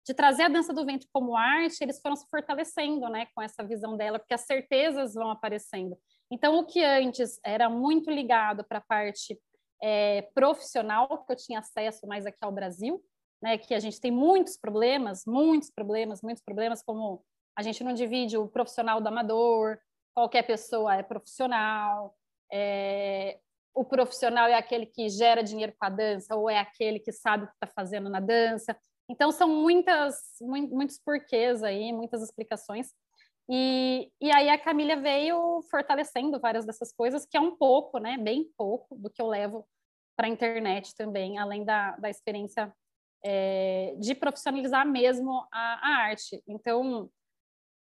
de 0.05 0.15
trazer 0.15 0.45
a 0.45 0.49
dança 0.49 0.73
do 0.73 0.85
ventre 0.85 1.09
como 1.13 1.37
arte, 1.37 1.83
eles 1.83 2.01
foram 2.01 2.17
se 2.17 2.27
fortalecendo, 2.29 3.09
né, 3.09 3.27
com 3.35 3.41
essa 3.41 3.63
visão 3.63 3.97
dela, 3.97 4.19
porque 4.19 4.35
as 4.35 4.43
certezas 4.43 5.15
vão 5.15 5.31
aparecendo. 5.31 5.97
Então, 6.31 6.59
o 6.59 6.65
que 6.65 6.83
antes 6.83 7.41
era 7.45 7.69
muito 7.69 8.11
ligado 8.11 8.65
para 8.65 8.79
a 8.79 8.83
parte 8.83 9.39
é, 9.83 10.23
profissional, 10.35 11.25
que 11.25 11.33
eu 11.33 11.37
tinha 11.37 11.59
acesso 11.59 12.07
mais 12.07 12.27
aqui 12.27 12.39
ao 12.41 12.53
Brasil, 12.53 13.03
né, 13.43 13.57
que 13.59 13.75
a 13.75 13.81
gente 13.81 14.01
tem 14.01 14.11
muitos 14.11 14.57
problemas, 14.57 15.25
muitos 15.27 15.71
problemas, 15.71 16.21
muitos 16.23 16.43
problemas, 16.43 16.83
como 16.83 17.25
a 17.57 17.63
gente 17.63 17.83
não 17.83 17.93
divide 17.93 18.37
o 18.37 18.49
profissional 18.49 19.01
do 19.01 19.09
amador, 19.09 19.79
qualquer 20.15 20.43
pessoa 20.43 20.95
é 20.95 21.03
profissional, 21.03 22.15
é, 22.53 23.39
o 23.75 23.85
profissional 23.85 24.49
é 24.49 24.55
aquele 24.55 24.87
que 24.87 25.09
gera 25.09 25.43
dinheiro 25.43 25.73
com 25.79 25.87
a 25.87 25.89
dança, 25.89 26.37
ou 26.37 26.51
é 26.51 26.59
aquele 26.59 26.99
que 26.99 27.13
sabe 27.13 27.45
o 27.45 27.47
que 27.47 27.55
está 27.55 27.67
fazendo 27.67 28.11
na 28.11 28.21
dança. 28.21 28.77
Então, 29.09 29.33
são 29.33 29.49
muitas, 29.49 30.17
muitos 30.41 30.99
porquês 30.99 31.63
aí, 31.63 31.93
muitas 31.93 32.23
explicações. 32.23 32.93
E, 33.49 34.11
e 34.21 34.31
aí 34.31 34.49
a 34.49 34.59
Camila 34.59 34.97
veio 34.97 35.63
fortalecendo 35.71 36.39
várias 36.39 36.65
dessas 36.65 36.93
coisas, 36.93 37.27
que 37.27 37.37
é 37.37 37.41
um 37.41 37.57
pouco, 37.57 37.99
né, 37.99 38.17
bem 38.17 38.49
pouco 38.57 38.95
do 38.97 39.11
que 39.11 39.21
eu 39.21 39.27
levo 39.27 39.67
para 40.17 40.27
a 40.27 40.31
internet 40.31 40.95
também, 40.95 41.39
além 41.39 41.65
da, 41.65 41.97
da 41.97 42.11
experiência 42.11 42.73
é, 43.25 43.95
de 43.99 44.15
profissionalizar 44.15 44.87
mesmo 44.87 45.47
a, 45.53 45.81
a 45.83 46.03
arte. 46.03 46.43
Então, 46.47 47.11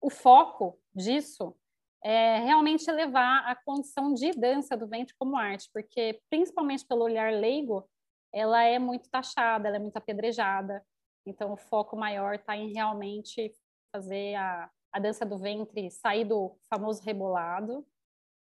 o 0.01 0.11
foco 0.11 0.79
disso 0.95 1.57
é 2.03 2.39
realmente 2.41 2.91
levar 2.91 3.47
a 3.47 3.57
condição 3.57 4.13
de 4.13 4.33
dança 4.33 4.77
do 4.77 4.87
ventre 4.87 5.15
como 5.19 5.37
arte, 5.37 5.71
porque 5.73 6.21
principalmente 6.29 6.87
pelo 6.87 7.05
olhar 7.05 7.33
leigo, 7.33 7.89
ela 8.33 8.63
é 8.65 8.79
muito 8.79 9.09
taxada, 9.09 9.69
ela 9.69 9.77
é 9.77 9.81
muito 9.81 9.97
apedrejada. 9.97 10.85
Então, 11.27 11.53
o 11.53 11.57
foco 11.57 11.97
maior 11.97 12.35
está 12.35 12.55
em 12.55 12.75
realmente 12.75 13.51
fazer 13.91 14.35
a, 14.35 14.69
a 14.95 15.01
dança 15.01 15.27
do 15.27 15.37
ventre 15.37 15.91
sair 15.91 16.25
do 16.25 16.57
famoso 16.71 17.03
rebolado 17.03 17.85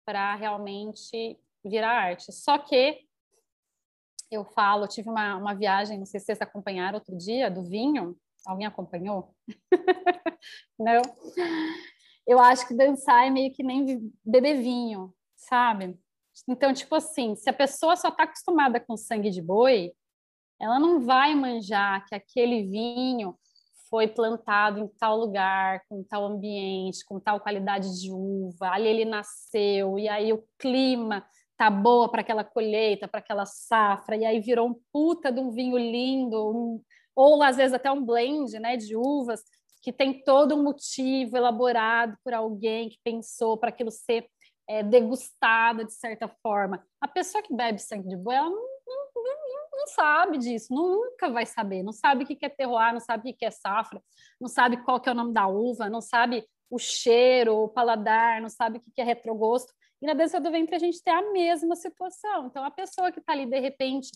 para 0.07 0.37
realmente 0.37 1.37
virar 1.65 1.91
arte. 1.91 2.33
Só 2.33 2.57
que 2.57 3.05
eu 4.31 4.45
falo, 4.45 4.85
eu 4.85 4.89
tive 4.89 5.11
uma, 5.11 5.35
uma 5.35 5.53
viagem, 5.53 5.99
não 5.99 6.07
sei 6.07 6.21
se 6.21 6.27
vocês 6.27 6.41
acompanharam 6.41 6.97
outro 6.97 7.17
dia, 7.19 7.51
do 7.51 7.65
vinho. 7.65 8.17
Alguém 8.47 8.69
acompanhou? 8.69 9.35
não? 10.79 11.03
Eu 12.25 12.39
acho 12.39 12.69
que 12.69 12.75
dançar 12.75 13.27
é 13.27 13.31
meio 13.31 13.53
que 13.53 13.65
nem 13.65 14.13
beber 14.25 14.63
vinho, 14.63 15.13
sabe? 15.35 15.99
Então, 16.47 16.73
tipo 16.73 16.95
assim, 16.95 17.35
se 17.35 17.51
a 17.51 17.53
pessoa 17.53 17.97
só 17.97 18.11
está 18.11 18.23
acostumada 18.23 18.79
com 18.79 18.97
sangue 18.97 19.31
de 19.31 19.43
boi, 19.43 19.93
ela 20.61 20.79
não 20.79 21.01
vai 21.01 21.35
manjar 21.35 22.07
que 22.07 22.15
aquele 22.15 22.63
vinho 22.63 23.37
foi 23.89 24.09
plantado 24.09 24.79
em 24.81 24.89
tal 24.99 25.19
lugar, 25.19 25.83
com 25.89 26.03
tal 26.05 26.25
ambiente, 26.25 27.05
com 27.05 27.19
tal 27.19 27.41
qualidade 27.41 28.01
de 28.01 28.11
uva, 28.13 28.71
ali 28.71 28.89
ele 28.89 29.05
nasceu, 29.05 29.99
e 29.99 30.09
aí 30.09 30.33
o 30.33 30.45
clima 30.59 31.27
tá 31.57 31.71
boa 31.71 32.09
para 32.09 32.21
aquela 32.21 32.45
colheita, 32.45 33.09
para 33.09 33.21
aquela 33.21 33.45
safra, 33.45 34.17
e 34.17 34.25
aí 34.25 34.41
virou 34.41 34.69
um 34.69 34.81
puta 34.93 35.33
de 35.33 35.41
um 35.41 35.51
vinho 35.51 35.77
lindo, 35.77 36.37
um, 36.51 36.83
ou 37.15 37.43
às 37.43 37.57
vezes 37.57 37.75
até 37.75 37.91
um 37.91 38.05
blend 38.05 38.59
né, 38.61 38.77
de 38.77 38.97
uvas, 38.97 39.43
que 39.83 39.93
tem 39.93 40.23
todo 40.23 40.55
um 40.55 40.63
motivo 40.63 41.37
elaborado 41.37 42.17
por 42.23 42.33
alguém 42.33 42.89
que 42.89 42.99
pensou 43.03 43.57
para 43.57 43.71
aquilo 43.71 43.91
ser 43.91 44.27
é, 44.69 44.83
degustado 44.83 45.85
de 45.85 45.95
certa 45.95 46.29
forma. 46.43 46.85
A 47.01 47.09
pessoa 47.09 47.43
que 47.43 47.55
bebe 47.55 47.79
sangue 47.79 48.09
de 48.09 48.17
boi, 48.17 48.35
ela 48.35 48.51
não 48.51 48.69
não 48.89 49.58
sabe 49.87 50.39
disso, 50.39 50.73
nunca 50.73 51.31
vai 51.31 51.47
saber, 51.47 51.83
não 51.83 51.93
sabe 51.93 52.25
o 52.25 52.27
que 52.27 52.45
é 52.45 52.49
terroir, 52.49 52.93
não 52.93 53.01
sabe 53.01 53.31
o 53.31 53.35
que 53.35 53.45
é 53.45 53.51
safra, 53.51 54.03
não 54.41 54.49
sabe 54.49 54.83
qual 54.85 55.01
que 55.01 55.09
é 55.09 55.13
o 55.13 55.15
nome 55.15 55.33
da 55.33 55.47
uva, 55.47 55.89
não 55.89 56.01
sabe 56.01 56.47
o 56.71 56.79
cheiro, 56.79 57.57
o 57.57 57.69
paladar, 57.69 58.41
não 58.41 58.49
sabe 58.49 58.79
o 58.79 58.81
que 58.81 59.01
é 59.01 59.05
retrogosto. 59.05 59.73
E 60.01 60.07
na 60.07 60.15
dança 60.15 60.41
do 60.41 60.51
ventre 60.51 60.77
a 60.77 60.79
gente 60.79 61.03
tem 61.03 61.13
a 61.13 61.33
mesma 61.33 61.75
situação. 61.75 62.47
Então, 62.47 62.65
a 62.65 62.71
pessoa 62.71 63.11
que 63.11 63.21
está 63.21 63.33
ali, 63.33 63.47
de 63.47 63.59
repente, 63.59 64.11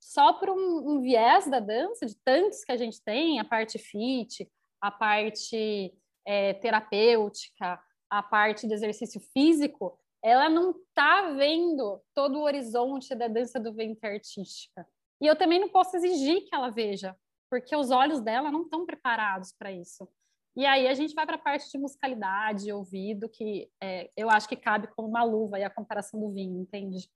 só 0.00 0.32
por 0.34 0.50
um, 0.50 0.90
um, 0.90 1.00
viés 1.00 1.46
da 1.50 1.60
dança, 1.60 2.06
de 2.06 2.16
tantos 2.24 2.64
que 2.64 2.72
a 2.72 2.76
gente 2.76 3.02
tem, 3.02 3.38
a 3.40 3.44
parte 3.44 3.78
fit, 3.78 4.48
a 4.80 4.90
parte 4.90 5.92
é, 6.24 6.54
terapêutica, 6.54 7.80
a 8.08 8.22
parte 8.22 8.66
de 8.66 8.74
exercício 8.74 9.20
físico, 9.32 9.98
ela 10.22 10.48
não 10.48 10.70
está 10.70 11.32
vendo 11.32 12.00
todo 12.14 12.38
o 12.38 12.42
horizonte 12.42 13.14
da 13.14 13.28
dança 13.28 13.60
do 13.60 13.72
ventre 13.72 14.08
artística. 14.08 14.86
E 15.20 15.26
eu 15.26 15.36
também 15.36 15.60
não 15.60 15.68
posso 15.68 15.96
exigir 15.96 16.44
que 16.44 16.54
ela 16.54 16.70
veja, 16.70 17.16
porque 17.50 17.74
os 17.74 17.90
olhos 17.90 18.20
dela 18.20 18.50
não 18.50 18.62
estão 18.62 18.84
preparados 18.84 19.52
para 19.52 19.72
isso. 19.72 20.08
E 20.56 20.64
aí 20.64 20.88
a 20.88 20.94
gente 20.94 21.14
vai 21.14 21.26
para 21.26 21.36
a 21.36 21.38
parte 21.38 21.70
de 21.70 21.78
musicalidade, 21.78 22.72
ouvido, 22.72 23.28
que 23.28 23.70
é, 23.82 24.10
eu 24.16 24.30
acho 24.30 24.48
que 24.48 24.56
cabe 24.56 24.88
como 24.88 25.08
uma 25.08 25.22
luva 25.22 25.58
e 25.58 25.64
a 25.64 25.70
comparação 25.70 26.18
do 26.18 26.32
vinho, 26.32 26.62
entende? 26.62 27.10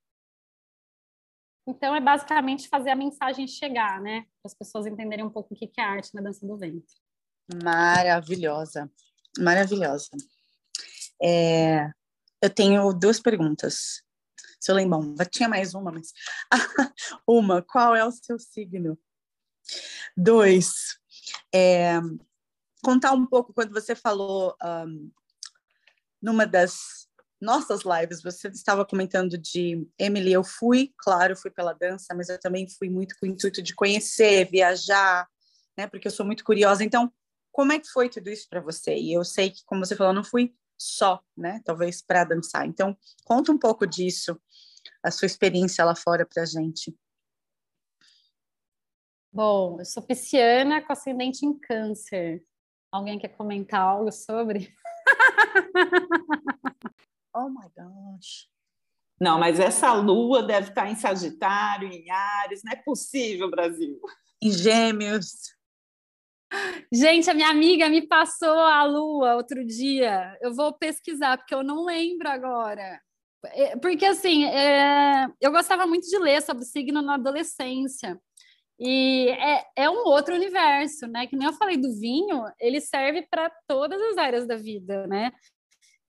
Então 1.67 1.95
é 1.95 2.01
basicamente 2.01 2.69
fazer 2.69 2.91
a 2.91 2.97
mensagem 2.97 3.47
chegar, 3.47 4.01
né? 4.01 4.23
Para 4.43 4.51
as 4.51 4.55
pessoas 4.55 4.87
entenderem 4.87 5.25
um 5.25 5.31
pouco 5.31 5.55
o 5.55 5.57
que 5.57 5.71
é 5.79 5.83
arte 5.83 6.15
na 6.15 6.21
dança 6.21 6.47
do 6.47 6.57
ventre. 6.57 6.95
Maravilhosa, 7.63 8.91
maravilhosa. 9.39 10.11
É, 11.23 11.91
eu 12.43 12.51
tenho 12.51 12.93
duas 12.93 13.21
perguntas 13.21 14.03
se 14.61 14.71
eu 14.71 14.77
lembro, 14.77 15.15
tinha 15.31 15.49
mais 15.49 15.75
uma, 15.75 15.91
mas 15.91 16.13
uma, 17.27 17.63
qual 17.63 17.97
é 17.97 18.05
o 18.05 18.13
seu 18.13 18.39
signo? 18.39 18.99
Dois, 20.17 20.99
é, 21.55 21.99
contar 22.83 23.13
um 23.13 23.27
pouco 23.27 23.53
quando 23.55 23.73
você 23.73 23.95
falou 23.95 24.55
um, 24.63 25.11
numa 26.21 26.47
das 26.47 27.09
nossas 27.41 27.81
lives, 27.85 28.23
você 28.23 28.49
estava 28.49 28.85
comentando 28.85 29.39
de 29.39 29.89
Emily, 29.99 30.33
eu 30.33 30.45
fui, 30.45 30.93
claro, 30.99 31.37
fui 31.37 31.51
pela 31.51 31.73
dança, 31.73 32.15
mas 32.15 32.29
eu 32.29 32.39
também 32.39 32.69
fui 32.69 32.91
muito 32.91 33.17
com 33.19 33.27
o 33.27 33.29
intuito 33.29 33.63
de 33.63 33.75
conhecer, 33.75 34.51
viajar, 34.51 35.27
né? 35.77 35.87
Porque 35.87 36.07
eu 36.07 36.13
sou 36.13 36.27
muito 36.27 36.45
curiosa. 36.45 36.85
Então, 36.85 37.11
como 37.51 37.73
é 37.73 37.79
que 37.79 37.89
foi 37.89 38.11
tudo 38.11 38.29
isso 38.29 38.47
para 38.49 38.61
você? 38.61 38.95
E 38.95 39.15
eu 39.15 39.25
sei 39.25 39.51
que, 39.51 39.65
como 39.65 39.85
você 39.85 39.97
falou, 39.97 40.13
não 40.13 40.23
fui 40.23 40.55
só, 40.77 41.23
né? 41.37 41.63
Talvez 41.65 42.03
para 42.03 42.25
dançar. 42.25 42.67
Então, 42.67 42.97
conta 43.25 43.51
um 43.53 43.59
pouco 43.59 43.87
disso 43.87 44.39
a 45.03 45.11
sua 45.11 45.27
experiência 45.27 45.85
lá 45.85 45.95
fora 45.95 46.27
para 46.27 46.43
a 46.43 46.47
gente. 46.47 46.95
Bom, 49.33 49.79
eu 49.79 49.85
sou 49.85 50.03
pisciana 50.03 50.83
com 50.83 50.93
ascendente 50.93 51.47
em 51.47 51.59
câncer. 51.59 52.45
Alguém 52.91 53.19
quer 53.19 53.29
comentar 53.29 53.81
algo 53.81 54.11
sobre? 54.11 54.75
oh 57.35 57.49
my 57.49 57.69
gosh. 57.77 58.49
Não, 59.21 59.39
mas 59.39 59.61
essa 59.61 59.93
lua 59.93 60.43
deve 60.43 60.71
estar 60.71 60.91
em 60.91 60.97
Sagitário, 60.97 61.89
em 61.89 62.11
Ares, 62.11 62.63
não 62.65 62.73
é 62.73 62.77
possível, 62.77 63.51
Brasil. 63.51 64.01
Em 64.43 64.51
Gêmeos. 64.51 65.55
Gente, 66.93 67.31
a 67.31 67.35
minha 67.35 67.51
amiga 67.51 67.89
me 67.89 68.07
passou 68.07 68.59
a 68.59 68.83
lua 68.83 69.37
outro 69.37 69.65
dia. 69.65 70.37
Eu 70.41 70.55
vou 70.55 70.73
pesquisar, 70.73 71.39
porque 71.39 71.55
eu 71.55 71.63
não 71.63 71.85
lembro 71.85 72.29
agora. 72.29 73.01
É, 73.47 73.77
porque, 73.77 74.05
assim, 74.05 74.45
é, 74.45 75.27
eu 75.41 75.51
gostava 75.51 75.87
muito 75.87 76.07
de 76.07 76.19
ler 76.19 76.43
sobre 76.43 76.65
signo 76.65 77.01
na 77.01 77.15
adolescência. 77.15 78.21
E 78.79 79.29
é, 79.31 79.65
é 79.77 79.91
um 79.91 80.07
outro 80.07 80.35
universo, 80.35 81.07
né? 81.07 81.27
Que 81.27 81.37
nem 81.37 81.47
eu 81.47 81.53
falei 81.53 81.77
do 81.77 81.93
vinho, 81.99 82.45
ele 82.59 82.81
serve 82.81 83.27
para 83.31 83.51
todas 83.67 84.01
as 84.01 84.19
áreas 84.19 84.47
da 84.47 84.57
vida, 84.57 85.07
né? 85.07 85.33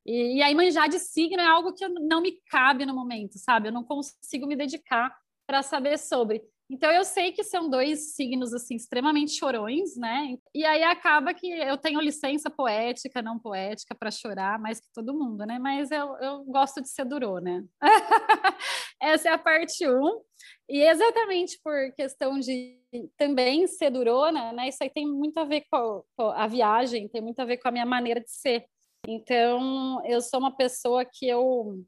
E, 0.06 0.38
e 0.38 0.42
aí, 0.42 0.56
manjar 0.56 0.90
de 0.90 1.00
signo 1.00 1.42
é 1.42 1.46
algo 1.46 1.74
que 1.74 1.88
não 1.88 2.22
me 2.22 2.40
cabe 2.50 2.86
no 2.86 2.96
momento, 2.96 3.38
sabe? 3.38 3.68
Eu 3.68 3.74
não 3.74 3.84
consigo 3.84 4.48
me 4.48 4.56
dedicar 4.56 5.16
para 5.46 5.62
saber 5.62 5.98
sobre. 5.98 6.42
Então 6.72 6.90
eu 6.90 7.04
sei 7.04 7.34
que 7.34 7.44
são 7.44 7.70
dois 7.70 8.16
signos 8.16 8.54
assim 8.54 8.76
extremamente 8.76 9.34
chorões, 9.34 9.98
né? 9.98 10.38
E 10.56 10.64
aí 10.64 10.82
acaba 10.84 11.34
que 11.34 11.46
eu 11.46 11.78
tenho 11.78 12.00
licença 12.00 12.50
poética, 12.50 13.22
não 13.22 13.38
poética 13.38 13.94
para 13.94 14.10
chorar 14.10 14.58
mais 14.58 14.80
que 14.80 14.88
todo 14.94 15.14
mundo, 15.14 15.46
né? 15.46 15.60
Mas 15.60 15.92
eu, 15.92 16.16
eu 16.22 16.46
gosto 16.46 16.82
de 16.82 16.90
ser 16.90 17.04
durô, 17.04 17.40
né? 17.40 17.62
Essa 19.02 19.30
é 19.30 19.34
a 19.34 19.38
parte 19.38 19.86
1. 19.86 19.92
Um. 19.92 20.22
E 20.70 20.82
exatamente 20.82 21.60
por 21.62 21.92
questão 21.94 22.40
de 22.40 22.80
também 23.18 23.68
ser 23.68 23.90
durona, 23.90 24.54
né? 24.54 24.70
Isso 24.70 24.82
aí 24.82 24.90
tem 24.90 25.06
muito 25.06 25.38
a 25.40 25.44
ver 25.44 25.66
com 25.70 26.04
a 26.18 26.48
viagem, 26.48 27.10
tem 27.10 27.22
muito 27.22 27.42
a 27.42 27.46
ver 27.46 27.58
com 27.58 27.68
a 27.68 27.72
minha 27.72 27.86
maneira 27.86 28.22
de 28.22 28.32
ser. 28.32 28.64
Então, 29.06 30.02
eu 30.06 30.22
sou 30.22 30.40
uma 30.40 30.56
pessoa 30.56 31.04
que 31.04 31.28
eu 31.28 31.84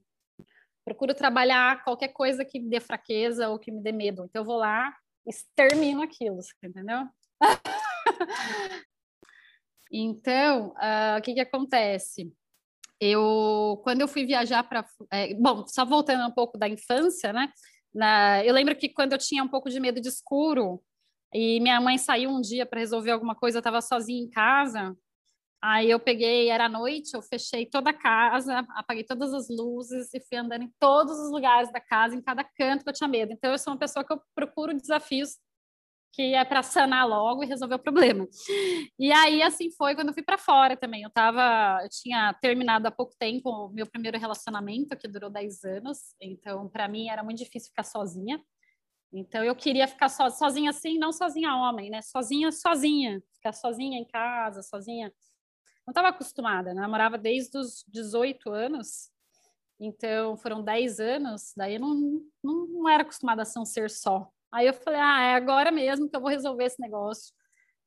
procuro 0.86 1.14
trabalhar 1.14 1.84
qualquer 1.84 2.10
coisa 2.10 2.44
que 2.44 2.60
me 2.60 2.70
dê 2.70 2.80
fraqueza 2.80 3.50
ou 3.50 3.60
que 3.60 3.72
me 3.72 3.82
dê 3.82 3.92
medo. 3.92 4.26
Então 4.26 4.42
eu 4.42 4.46
vou 4.46 4.58
lá, 4.58 4.96
extermino 5.26 6.02
aquilo, 6.02 6.40
entendeu? 6.64 7.08
Então, 9.96 10.70
uh, 10.70 11.20
o 11.20 11.22
que 11.22 11.36
que 11.36 11.40
acontece? 11.40 12.34
Eu, 13.00 13.80
quando 13.84 14.02
eu 14.02 14.08
fui 14.08 14.26
viajar 14.26 14.64
para, 14.64 14.84
é, 15.12 15.36
bom, 15.36 15.68
só 15.68 15.86
voltando 15.86 16.26
um 16.28 16.32
pouco 16.32 16.58
da 16.58 16.68
infância, 16.68 17.32
né? 17.32 17.48
Na, 17.94 18.44
eu 18.44 18.54
lembro 18.56 18.76
que 18.76 18.90
quando 18.90 19.14
eu 19.14 19.20
tinha 19.20 19.44
um 19.44 19.48
pouco 19.48 19.70
de 19.70 19.80
medo 19.80 20.02
de 20.02 20.08
escuro 20.08 20.82
e 21.32 21.60
minha 21.60 21.80
mãe 21.80 22.00
saiu 22.00 22.32
um 22.32 22.42
dia 22.42 22.66
para 22.66 22.80
resolver 22.80 23.12
alguma 23.12 23.36
coisa, 23.36 23.58
eu 23.58 23.60
estava 23.60 23.82
sozinha 23.82 24.24
em 24.24 24.30
casa. 24.30 24.98
Aí 25.66 25.90
eu 25.90 25.98
peguei, 25.98 26.50
era 26.50 26.68
noite, 26.68 27.14
eu 27.14 27.22
fechei 27.22 27.66
toda 27.66 27.92
a 27.92 27.94
casa, 27.94 28.68
apaguei 28.72 29.06
todas 29.06 29.34
as 29.34 29.48
luzes 29.48 30.14
e 30.14 30.20
fui 30.20 30.38
andando 30.38 30.64
em 30.64 30.74
todos 30.78 31.18
os 31.18 31.32
lugares 31.32 31.72
da 31.72 31.80
casa, 31.80 32.14
em 32.14 32.22
cada 32.22 32.44
canto 32.44 32.84
que 32.84 32.90
eu 32.90 32.94
tinha 32.94 33.08
medo. 33.08 33.32
Então 33.32 33.50
eu 33.50 33.58
sou 33.58 33.72
uma 33.72 33.80
pessoa 33.80 34.04
que 34.04 34.12
eu 34.12 34.22
procuro 34.36 34.74
desafios 34.74 35.38
que 36.12 36.36
é 36.36 36.44
para 36.44 36.62
sanar 36.62 37.08
logo 37.08 37.44
e 37.44 37.48
resolver 37.48 37.76
o 37.76 37.80
problema. 37.80 38.28
E 39.00 39.10
aí 39.12 39.42
assim 39.42 39.72
foi 39.72 39.96
quando 39.96 40.10
eu 40.10 40.14
fui 40.14 40.22
para 40.22 40.38
fora 40.38 40.76
também. 40.76 41.04
Eu 41.04 41.10
tava, 41.10 41.82
eu 41.82 41.90
tinha 41.90 42.34
terminado 42.42 42.86
há 42.86 42.92
pouco 42.92 43.16
tempo 43.18 43.50
o 43.50 43.70
meu 43.70 43.88
primeiro 43.88 44.20
relacionamento, 44.20 44.98
que 44.98 45.08
durou 45.08 45.30
10 45.30 45.64
anos. 45.64 45.98
Então, 46.22 46.68
para 46.68 46.90
mim 46.90 47.08
era 47.08 47.24
muito 47.24 47.38
difícil 47.40 47.70
ficar 47.70 47.84
sozinha. 47.84 48.38
Então 49.14 49.44
eu 49.44 49.56
queria 49.56 49.88
ficar 49.88 50.10
so, 50.10 50.30
sozinha 50.32 50.72
assim, 50.72 50.98
não 50.98 51.14
sozinha 51.14 51.56
homem, 51.56 51.90
né? 51.90 52.02
Sozinha, 52.02 52.52
sozinha, 52.52 53.24
ficar 53.36 53.54
sozinha 53.54 53.98
em 53.98 54.06
casa, 54.06 54.62
sozinha. 54.62 55.12
Não 55.86 55.92
estava 55.92 56.10
acostumada, 56.10 56.74
né? 56.74 56.82
Namorava 56.82 57.18
desde 57.18 57.58
os 57.58 57.84
18 57.88 58.52
anos. 58.52 59.12
Então 59.80 60.38
foram 60.38 60.64
10 60.64 61.00
anos, 61.00 61.54
daí 61.58 61.76
eu 61.76 61.82
não, 61.82 62.22
não, 62.44 62.68
não 62.68 62.90
era 62.90 63.04
acostumada 63.04 63.44
a 63.44 63.60
um 63.60 63.66
ser 63.66 63.90
só. 63.90 64.30
Aí 64.52 64.68
eu 64.68 64.74
falei, 64.74 65.00
ah, 65.00 65.22
é 65.24 65.36
agora 65.36 65.72
mesmo 65.72 66.10
que 66.10 66.16
eu 66.16 66.22
vou 66.22 66.30
resolver 66.30 66.66
esse 66.66 66.80
negócio. 66.80 67.34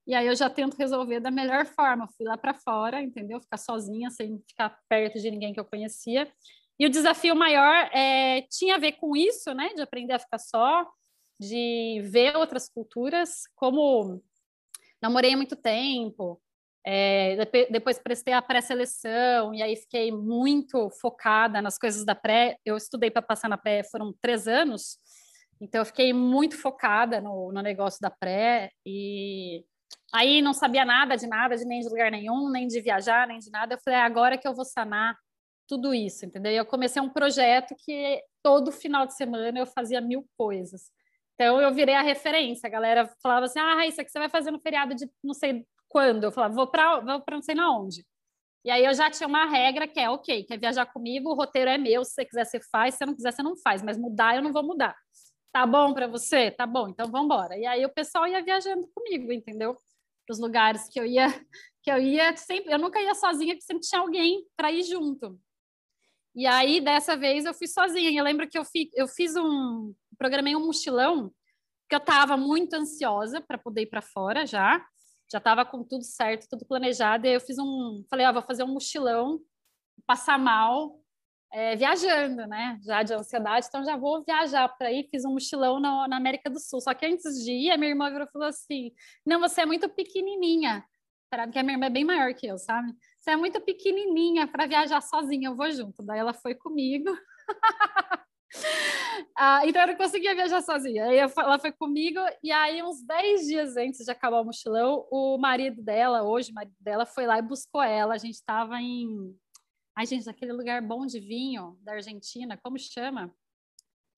E 0.07 0.15
aí 0.15 0.27
eu 0.27 0.37
já 0.37 0.51
tento 0.51 0.77
resolver 0.77 1.21
da 1.21 1.31
melhor 1.31 1.65
forma. 1.67 2.09
Fui 2.17 2.27
lá 2.27 2.37
para 2.37 2.55
fora, 2.55 3.03
entendeu? 3.03 3.41
Ficar 3.41 3.57
sozinha, 3.57 4.11
sem 4.11 4.41
ficar 4.49 4.79
perto 4.89 5.19
de 5.19 5.31
ninguém 5.31 5.53
que 5.53 5.61
eu 5.61 5.65
conhecia. 5.65 6.31
E 6.79 6.87
o 6.87 6.91
desafio 6.91 7.35
maior 7.35 7.89
é, 7.93 8.43
tinha 8.43 8.77
a 8.77 8.79
ver 8.79 8.93
com 8.93 9.17
isso, 9.17 9.53
né? 9.55 9.73
De 9.75 9.81
aprender 9.81 10.13
a 10.13 10.19
ficar 10.19 10.39
só, 10.39 10.87
de 11.41 12.03
ver 12.05 12.37
outras 12.37 12.69
culturas. 12.69 13.45
Como 13.57 14.23
namorei 15.01 15.35
muito 15.35 15.57
tempo, 15.57 16.41
é, 16.89 17.37
depois 17.69 17.99
prestei 17.99 18.33
a 18.33 18.41
pré-seleção 18.41 19.53
e 19.53 19.61
aí 19.61 19.75
fiquei 19.75 20.13
muito 20.13 20.89
focada 21.01 21.61
nas 21.61 21.77
coisas 21.77 22.05
da 22.05 22.15
pré. 22.15 22.59
Eu 22.65 22.77
estudei 22.77 23.11
para 23.11 23.21
passar 23.21 23.49
na 23.49 23.59
pré, 23.59 23.83
foram 23.83 24.15
três 24.21 24.47
anos. 24.47 24.97
Então, 25.61 25.81
eu 25.81 25.85
fiquei 25.85 26.13
muito 26.13 26.57
focada 26.57 27.21
no, 27.21 27.51
no 27.51 27.61
negócio 27.61 28.01
da 28.01 28.09
pré 28.09 28.71
e 28.87 29.65
aí 30.15 30.41
não 30.41 30.53
sabia 30.53 30.85
nada 30.85 31.17
de 31.17 31.27
nada, 31.27 31.57
de 31.57 31.65
nem 31.65 31.81
de 31.81 31.89
lugar 31.89 32.09
nenhum, 32.09 32.49
nem 32.51 32.69
de 32.69 32.81
viajar, 32.81 33.27
nem 33.27 33.41
de 33.41 33.51
nada. 33.51 33.75
Eu 33.75 33.81
falei, 33.85 33.99
é 33.99 34.03
agora 34.03 34.39
que 34.39 34.47
eu 34.47 34.55
vou 34.55 34.65
sanar 34.65 35.19
tudo 35.67 35.93
isso, 35.93 36.25
entendeu? 36.25 36.53
E 36.53 36.57
eu 36.57 36.65
comecei 36.65 37.03
um 37.03 37.09
projeto 37.09 37.75
que 37.85 38.23
todo 38.45 38.71
final 38.71 39.07
de 39.07 39.17
semana 39.17 39.59
eu 39.59 39.67
fazia 39.67 40.01
mil 40.01 40.25
coisas. 40.39 40.83
Então, 41.35 41.61
eu 41.61 41.75
virei 41.75 41.97
a 41.97 42.03
referência. 42.03 42.69
A 42.69 42.71
galera 42.71 43.11
falava 43.21 43.47
assim, 43.47 43.59
ah, 43.59 43.85
isso 43.89 44.01
aqui 44.01 44.09
você 44.09 44.21
vai 44.21 44.29
fazer 44.29 44.53
no 44.53 44.61
feriado 44.61 44.95
de 44.95 45.11
não 45.25 45.35
sei 45.35 45.67
quando. 45.97 46.25
Eu 46.25 46.31
falava, 46.31 46.55
vou 46.55 46.67
para 46.67 47.01
vou 47.01 47.23
não 47.31 47.41
sei 47.41 47.55
na 47.55 47.71
onde. 47.71 48.05
E 48.63 48.71
aí 48.71 48.85
eu 48.85 48.93
já 48.93 49.11
tinha 49.11 49.27
uma 49.27 49.47
regra 49.47 49.89
que 49.89 49.99
é, 49.99 50.11
ok, 50.11 50.45
quer 50.45 50.59
viajar 50.59 50.85
comigo, 50.85 51.31
o 51.31 51.35
roteiro 51.35 51.71
é 51.71 51.79
meu, 51.79 52.05
se 52.05 52.13
você 52.13 52.25
quiser 52.27 52.45
você 52.45 52.61
faz, 52.71 52.95
se 52.95 52.99
você 52.99 53.07
não 53.07 53.15
quiser 53.15 53.33
você 53.33 53.43
não 53.43 53.57
faz, 53.57 53.83
mas 53.83 53.97
mudar 53.97 54.37
eu 54.37 54.43
não 54.43 54.53
vou 54.53 54.63
mudar. 54.63 54.95
Tá 55.51 55.67
bom 55.67 55.95
para 55.95 56.07
você? 56.07 56.51
Tá 56.51 56.67
bom, 56.67 56.89
então 56.89 57.11
vamos 57.11 57.25
embora. 57.25 57.57
E 57.57 57.65
aí 57.65 57.83
o 57.87 57.89
pessoal 57.89 58.29
ia 58.29 58.43
viajando 58.43 58.87
comigo, 58.95 59.33
entendeu? 59.33 59.75
Para 60.27 60.35
os 60.35 60.39
lugares 60.39 60.87
que 60.87 61.01
eu 61.01 61.07
ia, 61.07 61.29
que 61.83 61.91
eu 61.91 61.99
ia 61.99 62.37
sempre, 62.37 62.75
eu 62.75 62.79
nunca 62.79 63.01
ia 63.01 63.15
sozinha, 63.15 63.55
porque 63.55 63.65
sempre 63.65 63.89
tinha 63.89 64.03
alguém 64.03 64.45
para 64.55 64.71
ir 64.71 64.83
junto. 64.83 65.41
E 66.35 66.47
aí 66.47 66.79
dessa 66.79 67.17
vez 67.17 67.47
eu 67.47 67.55
fui 67.55 67.69
sozinha. 67.69 68.11
Eu 68.11 68.25
lembro 68.25 68.47
que 68.47 68.59
eu, 68.59 68.65
fi, 68.67 68.91
eu 68.95 69.09
fiz 69.09 69.35
um, 69.35 69.95
programei 70.19 70.55
um 70.55 70.67
mochilão, 70.67 71.33
que 71.89 71.95
eu 71.95 72.01
estava 72.01 72.37
muito 72.37 72.75
ansiosa 72.75 73.41
para 73.41 73.57
poder 73.57 73.83
ir 73.83 73.87
para 73.87 74.03
fora 74.03 74.45
já. 74.45 74.85
Já 75.31 75.39
estava 75.39 75.65
com 75.65 75.83
tudo 75.83 76.05
certo, 76.05 76.49
tudo 76.49 76.65
planejado. 76.65 77.27
E 77.27 77.35
eu 77.35 77.41
fiz 77.41 77.59
um, 77.59 78.05
falei, 78.09 78.27
ó, 78.27 78.29
ah, 78.31 78.33
vou 78.33 78.43
fazer 78.43 78.63
um 78.63 78.69
mochilão, 78.69 79.41
passar 80.07 80.39
mal, 80.39 81.01
é, 81.53 81.75
viajando, 81.77 82.47
né? 82.47 82.79
Já 82.83 83.03
de 83.03 83.15
ansiedade, 83.15 83.67
então 83.69 83.85
já 83.85 83.97
vou 83.97 84.23
viajar 84.25 84.69
para 84.69 84.89
aí. 84.89 85.09
Fiz 85.11 85.25
um 85.25 85.33
mochilão 85.33 85.81
na, 85.81 86.09
na, 86.09 86.17
América 86.17 86.51
do 86.51 86.61
Sul. 86.61 86.81
Só 86.81 86.95
que 86.95 87.07
antes 87.07 87.45
de 87.45 87.53
ir, 87.53 87.71
a 87.71 87.79
minha 87.79 87.91
irmã 87.91 88.11
virou 88.11 88.27
e 88.27 88.31
falou 88.31 88.49
assim: 88.49 88.93
Não, 89.25 89.41
você 89.41 89.63
é 89.63 89.67
muito 89.67 89.89
pequenininha. 89.89 90.85
Porque 91.31 91.59
a 91.59 91.63
minha 91.63 91.75
irmã 91.75 91.87
é 91.87 91.91
bem 91.91 92.05
maior 92.05 92.33
que 92.35 92.47
eu, 92.47 92.57
sabe? 92.57 92.93
Você 93.19 93.33
é 93.33 93.37
muito 93.37 93.61
pequenininha 93.61 94.47
para 94.47 94.67
viajar 94.67 95.01
sozinha, 95.01 95.49
eu 95.49 95.57
vou 95.57 95.71
junto. 95.71 96.03
Daí 96.03 96.19
ela 96.19 96.33
foi 96.33 96.55
comigo. 96.55 97.11
ah, 99.37 99.63
então 99.67 99.83
eu 99.83 99.89
não 99.89 99.97
conseguia 99.97 100.35
viajar 100.35 100.63
sozinha. 100.63 101.07
Aí 101.07 101.19
ela 101.19 101.59
foi 101.59 101.73
comigo, 101.73 102.19
e 102.43 102.51
aí, 102.53 102.83
uns 102.83 103.03
10 103.03 103.47
dias 103.47 103.77
antes 103.77 104.05
de 104.05 104.11
acabar 104.11 104.41
o 104.41 104.45
mochilão, 104.45 105.07
o 105.11 105.37
marido 105.39 105.83
dela, 105.83 106.23
hoje 106.23 106.51
o 106.51 106.55
marido 106.55 106.77
dela, 106.81 107.07
foi 107.07 107.27
lá 107.27 107.39
e 107.39 107.43
buscou 107.43 107.83
ela. 107.83 108.15
A 108.15 108.19
gente 108.19 108.35
estava 108.35 108.81
em 108.81 109.37
Ai, 109.99 110.05
gente, 110.05 110.29
aquele 110.29 110.53
lugar 110.53 110.83
bom 110.83 111.07
de 111.07 111.19
vinho 111.19 111.79
da 111.81 111.93
Argentina, 111.93 112.55
como 112.59 112.79
chama? 112.79 113.35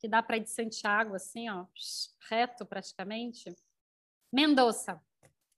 Que 0.00 0.08
dá 0.08 0.20
para 0.20 0.36
ir 0.36 0.40
de 0.40 0.50
Santiago, 0.50 1.14
assim, 1.14 1.48
ó, 1.48 1.66
reto 2.28 2.66
praticamente. 2.66 3.54
Mendoza. 4.32 5.00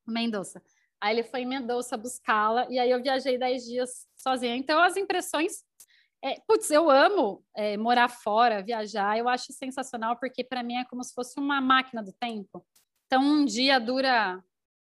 Mendoza. 0.06 0.62
Aí 1.00 1.14
ele 1.16 1.24
foi 1.24 1.40
em 1.40 1.46
Mendoza 1.46 1.96
buscá-la, 1.96 2.66
e 2.68 2.78
aí 2.78 2.90
eu 2.90 3.02
viajei 3.02 3.38
dez 3.38 3.64
dias 3.64 4.06
sozinha. 4.14 4.54
Então, 4.54 4.78
as 4.78 4.98
impressões. 4.98 5.64
É, 6.22 6.38
putz, 6.46 6.70
eu 6.70 6.90
amo 6.90 7.42
é, 7.56 7.76
morar 7.76 8.08
fora, 8.08 8.62
viajar, 8.62 9.18
eu 9.18 9.28
acho 9.28 9.52
sensacional, 9.52 10.18
porque 10.18 10.44
para 10.44 10.62
mim 10.62 10.76
é 10.76 10.84
como 10.84 11.02
se 11.02 11.14
fosse 11.14 11.40
uma 11.40 11.60
máquina 11.60 12.02
do 12.02 12.12
tempo. 12.12 12.64
Então, 13.06 13.22
um 13.22 13.44
dia 13.44 13.78
dura 13.80 14.42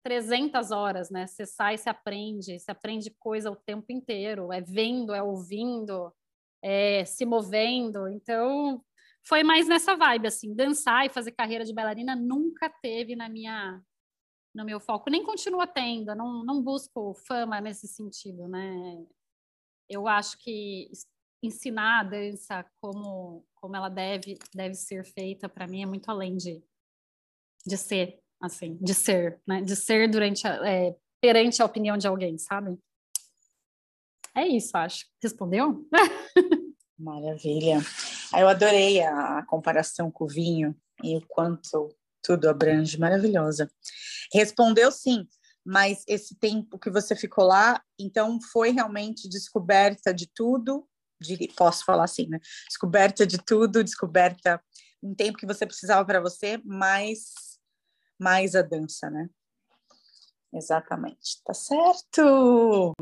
300 0.02 0.72
horas, 0.72 1.10
né? 1.10 1.26
Você 1.26 1.46
sai, 1.46 1.78
se 1.78 1.88
aprende, 1.88 2.58
se 2.58 2.70
aprende 2.70 3.10
coisa 3.18 3.50
o 3.50 3.56
tempo 3.56 3.92
inteiro, 3.92 4.52
é 4.52 4.60
vendo, 4.60 5.14
é 5.14 5.22
ouvindo, 5.22 6.12
é 6.62 7.04
se 7.04 7.24
movendo. 7.24 8.08
Então, 8.08 8.84
foi 9.24 9.44
mais 9.44 9.68
nessa 9.68 9.96
vibe, 9.96 10.26
assim, 10.26 10.54
dançar 10.54 11.06
e 11.06 11.10
fazer 11.10 11.32
carreira 11.32 11.64
de 11.64 11.72
bailarina 11.72 12.16
nunca 12.16 12.68
teve 12.68 13.14
na 13.16 13.28
minha 13.28 13.80
no 14.54 14.64
meu 14.66 14.78
foco, 14.78 15.08
nem 15.08 15.24
continua 15.24 15.66
tendo, 15.66 16.14
não, 16.14 16.44
não 16.44 16.62
busco 16.62 17.14
fama 17.26 17.58
nesse 17.60 17.88
sentido, 17.88 18.46
né? 18.48 19.02
Eu 19.88 20.06
acho 20.06 20.36
que 20.38 20.90
ensinar 21.42 22.00
a 22.00 22.04
dança 22.04 22.64
como, 22.80 23.44
como 23.54 23.76
ela 23.76 23.88
deve, 23.88 24.38
deve 24.54 24.74
ser 24.74 25.04
feita, 25.04 25.48
para 25.48 25.66
mim, 25.66 25.82
é 25.82 25.86
muito 25.86 26.08
além 26.10 26.36
de, 26.36 26.62
de 27.66 27.76
ser 27.76 28.22
assim, 28.40 28.76
de 28.80 28.92
ser, 28.92 29.40
né? 29.46 29.62
De 29.62 29.76
ser 29.76 30.10
durante 30.10 30.46
a, 30.46 30.68
é, 30.68 30.96
perante 31.20 31.62
a 31.62 31.64
opinião 31.64 31.96
de 31.96 32.08
alguém, 32.08 32.36
sabe? 32.36 32.76
É 34.34 34.46
isso, 34.46 34.76
acho. 34.76 35.06
Respondeu? 35.22 35.86
Maravilha. 36.98 37.78
Eu 38.36 38.48
adorei 38.48 39.00
a 39.02 39.44
comparação 39.46 40.10
com 40.10 40.24
o 40.24 40.28
vinho 40.28 40.74
e 41.02 41.16
o 41.16 41.26
quanto 41.26 41.94
tudo 42.22 42.48
abrange, 42.48 42.98
maravilhosa. 42.98 43.70
Respondeu 44.32 44.90
sim, 44.90 45.26
mas 45.64 46.04
esse 46.08 46.34
tempo 46.36 46.78
que 46.78 46.90
você 46.90 47.14
ficou 47.14 47.44
lá, 47.44 47.82
então 47.98 48.40
foi 48.52 48.70
realmente 48.70 49.28
descoberta 49.28 50.14
de 50.14 50.26
tudo, 50.32 50.88
posso 51.56 51.84
falar 51.84 52.04
assim, 52.04 52.28
né? 52.28 52.38
Descoberta 52.68 53.26
de 53.26 53.38
tudo, 53.38 53.82
descoberta 53.84 54.62
um 55.02 55.14
tempo 55.14 55.38
que 55.38 55.46
você 55.46 55.66
precisava 55.66 56.04
para 56.04 56.20
você, 56.20 56.60
mas 56.64 57.58
mais 58.18 58.54
a 58.54 58.62
dança, 58.62 59.10
né? 59.10 59.28
Exatamente, 60.54 61.42
tá 61.44 61.54
certo. 61.54 62.92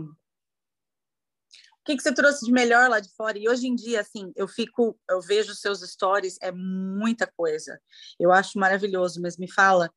O 1.80 1.84
que, 1.84 1.96
que 1.96 2.02
você 2.02 2.14
trouxe 2.14 2.44
de 2.44 2.52
melhor 2.52 2.88
lá 2.88 3.00
de 3.00 3.10
fora? 3.14 3.38
E 3.38 3.48
hoje 3.48 3.66
em 3.66 3.74
dia, 3.74 4.00
assim, 4.00 4.32
eu 4.36 4.46
fico, 4.46 4.98
eu 5.08 5.20
vejo 5.20 5.54
seus 5.54 5.80
stories, 5.80 6.36
é 6.40 6.52
muita 6.52 7.26
coisa. 7.26 7.80
Eu 8.18 8.30
acho 8.30 8.58
maravilhoso, 8.58 9.20
mas 9.20 9.36
me 9.36 9.50
fala, 9.50 9.90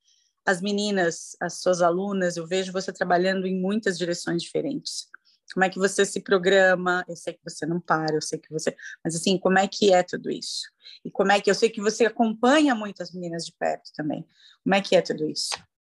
as 0.45 0.61
meninas, 0.61 1.35
as 1.41 1.61
suas 1.61 1.81
alunas, 1.81 2.37
eu 2.37 2.47
vejo 2.47 2.71
você 2.71 2.91
trabalhando 2.91 3.45
em 3.45 3.59
muitas 3.59 3.97
direções 3.97 4.41
diferentes. 4.41 5.09
Como 5.53 5.63
é 5.63 5.69
que 5.69 5.77
você 5.77 6.05
se 6.05 6.21
programa? 6.21 7.05
Eu 7.07 7.15
sei 7.15 7.33
que 7.33 7.43
você 7.43 7.65
não 7.65 7.79
para, 7.79 8.15
eu 8.15 8.21
sei 8.21 8.39
que 8.39 8.51
você. 8.51 8.75
Mas, 9.03 9.15
assim, 9.15 9.37
como 9.37 9.59
é 9.59 9.67
que 9.67 9.93
é 9.93 10.03
tudo 10.03 10.31
isso? 10.31 10.63
E 11.05 11.11
como 11.11 11.31
é 11.31 11.39
que. 11.39 11.49
Eu 11.49 11.55
sei 11.55 11.69
que 11.69 11.81
você 11.81 12.05
acompanha 12.05 12.73
muitas 12.73 13.11
meninas 13.11 13.45
de 13.45 13.53
perto 13.53 13.91
também. 13.95 14.25
Como 14.63 14.75
é 14.75 14.81
que 14.81 14.95
é 14.95 15.01
tudo 15.01 15.29
isso? 15.29 15.51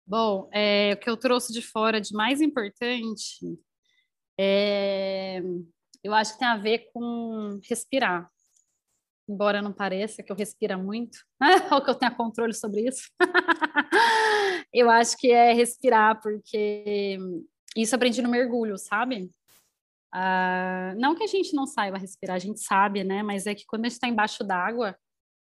Bom, 0.06 0.50
é, 0.52 0.92
o 0.92 0.96
que 0.98 1.08
eu 1.08 1.16
trouxe 1.16 1.52
de 1.52 1.62
fora 1.62 2.00
de 2.00 2.12
mais 2.12 2.40
importante 2.40 3.58
é, 4.38 5.40
eu 6.02 6.12
acho 6.12 6.34
que 6.34 6.38
tem 6.40 6.48
a 6.48 6.56
ver 6.56 6.90
com 6.92 7.58
respirar. 7.68 8.30
Embora 9.26 9.62
não 9.62 9.72
pareça 9.72 10.22
que 10.22 10.30
eu 10.30 10.36
respira 10.36 10.76
muito, 10.76 11.18
ou 11.72 11.82
que 11.82 11.88
eu 11.88 11.94
tenha 11.94 12.14
controle 12.14 12.52
sobre 12.52 12.86
isso. 12.86 13.10
eu 14.72 14.90
acho 14.90 15.16
que 15.16 15.30
é 15.30 15.54
respirar, 15.54 16.20
porque 16.20 17.16
isso 17.74 17.94
aprendi 17.94 18.20
no 18.20 18.28
mergulho, 18.28 18.76
sabe? 18.76 19.30
Uh, 20.14 20.94
não 20.96 21.16
que 21.16 21.24
a 21.24 21.26
gente 21.26 21.54
não 21.54 21.66
saiba 21.66 21.98
respirar, 21.98 22.36
a 22.36 22.38
gente 22.38 22.60
sabe, 22.60 23.02
né? 23.02 23.22
Mas 23.22 23.46
é 23.46 23.54
que 23.54 23.66
quando 23.66 23.84
a 23.84 23.88
gente 23.88 23.96
está 23.96 24.06
embaixo 24.06 24.44
d'água, 24.44 24.96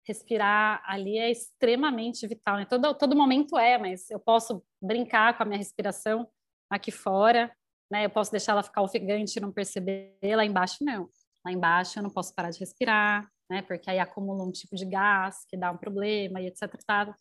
respirar 0.07 0.83
ali 0.87 1.19
é 1.19 1.31
extremamente 1.31 2.27
vital. 2.27 2.57
Né? 2.57 2.65
Todo, 2.65 2.95
todo 2.95 3.17
momento 3.17 3.59
é, 3.59 3.77
mas 3.77 4.09
eu 4.09 4.21
posso 4.21 4.63
brincar 4.81 5.37
com 5.37 5.43
a 5.43 5.47
minha 5.47 5.59
respiração 5.59 6.27
aqui 6.71 6.91
fora, 6.91 7.53
né? 7.91 8.07
Eu 8.07 8.11
posso 8.11 8.31
deixar 8.31 8.53
ela 8.53 8.63
ficar 8.63 8.83
ofegante 8.83 9.39
e 9.39 9.43
não 9.43 9.53
perceber. 9.53 10.17
Lá 10.23 10.45
embaixo, 10.45 10.79
não. 10.81 11.11
Lá 11.45 11.53
embaixo 11.53 11.99
eu 11.99 12.03
não 12.03 12.11
posso 12.11 12.35
parar 12.35 12.51
de 12.51 12.59
respirar, 12.59 13.29
né? 13.51 13.63
Porque 13.63 13.91
aí 13.91 13.99
acumula 13.99 14.45
um 14.45 14.53
tipo 14.53 14.75
de 14.75 14.87
gás 14.87 15.45
que 15.49 15.57
dá 15.57 15.71
um 15.71 15.77
problema 15.77 16.41
e 16.41 16.47
etc 16.47 16.63
e 16.63 16.87
tal, 16.87 17.15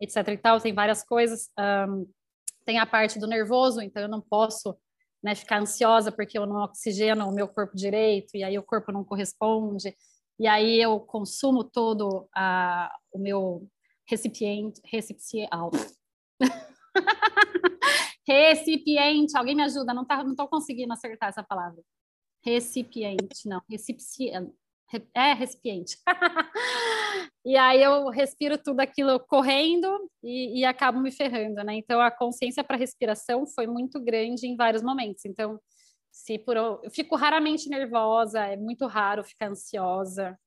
etc 0.00 0.28
e 0.28 0.36
tal. 0.36 0.60
Tem 0.60 0.74
várias 0.74 1.02
coisas. 1.02 1.48
Um, 1.58 2.06
tem 2.64 2.78
a 2.78 2.86
parte 2.86 3.18
do 3.18 3.26
nervoso, 3.26 3.80
então 3.80 4.02
eu 4.02 4.08
não 4.08 4.20
posso 4.20 4.76
né, 5.22 5.34
ficar 5.34 5.60
ansiosa 5.60 6.10
porque 6.10 6.38
eu 6.38 6.46
não 6.46 6.62
oxigeno 6.64 7.28
o 7.28 7.34
meu 7.34 7.46
corpo 7.46 7.76
direito 7.76 8.36
e 8.36 8.42
aí 8.42 8.58
o 8.58 8.62
corpo 8.62 8.90
não 8.90 9.04
corresponde 9.04 9.94
e 10.38 10.46
aí 10.46 10.80
eu 10.80 10.98
consumo 10.98 11.62
todo 11.62 12.28
a, 12.34 12.92
o 13.12 13.18
meu 13.18 13.68
recipiente, 14.08 14.80
recipiente, 14.84 15.48
recipiente, 18.26 19.36
alguém 19.36 19.54
me 19.54 19.62
ajuda, 19.62 19.94
não 19.94 20.04
tá, 20.04 20.24
não 20.24 20.34
tô 20.34 20.48
conseguindo 20.48 20.92
acertar 20.92 21.28
essa 21.28 21.42
palavra. 21.42 21.80
Recipiente, 22.44 23.46
não, 23.46 23.62
recipiente, 23.70 24.52
é 25.14 25.32
recipiente. 25.32 25.96
e 27.44 27.56
aí 27.56 27.82
eu 27.82 28.08
respiro 28.08 28.56
tudo 28.58 28.80
aquilo 28.80 29.18
correndo 29.20 30.10
e, 30.22 30.60
e 30.60 30.64
acabo 30.64 31.00
me 31.00 31.10
ferrando, 31.10 31.62
né? 31.64 31.74
Então 31.76 32.00
a 32.00 32.10
consciência 32.10 32.64
para 32.64 32.76
respiração 32.76 33.46
foi 33.46 33.66
muito 33.66 34.00
grande 34.00 34.46
em 34.46 34.56
vários 34.56 34.82
momentos. 34.82 35.24
Então, 35.24 35.60
se 36.10 36.38
por 36.38 36.56
eu 36.56 36.80
fico 36.90 37.16
raramente 37.16 37.68
nervosa, 37.68 38.40
é 38.40 38.56
muito 38.56 38.86
raro 38.86 39.24
ficar 39.24 39.50
ansiosa, 39.50 40.38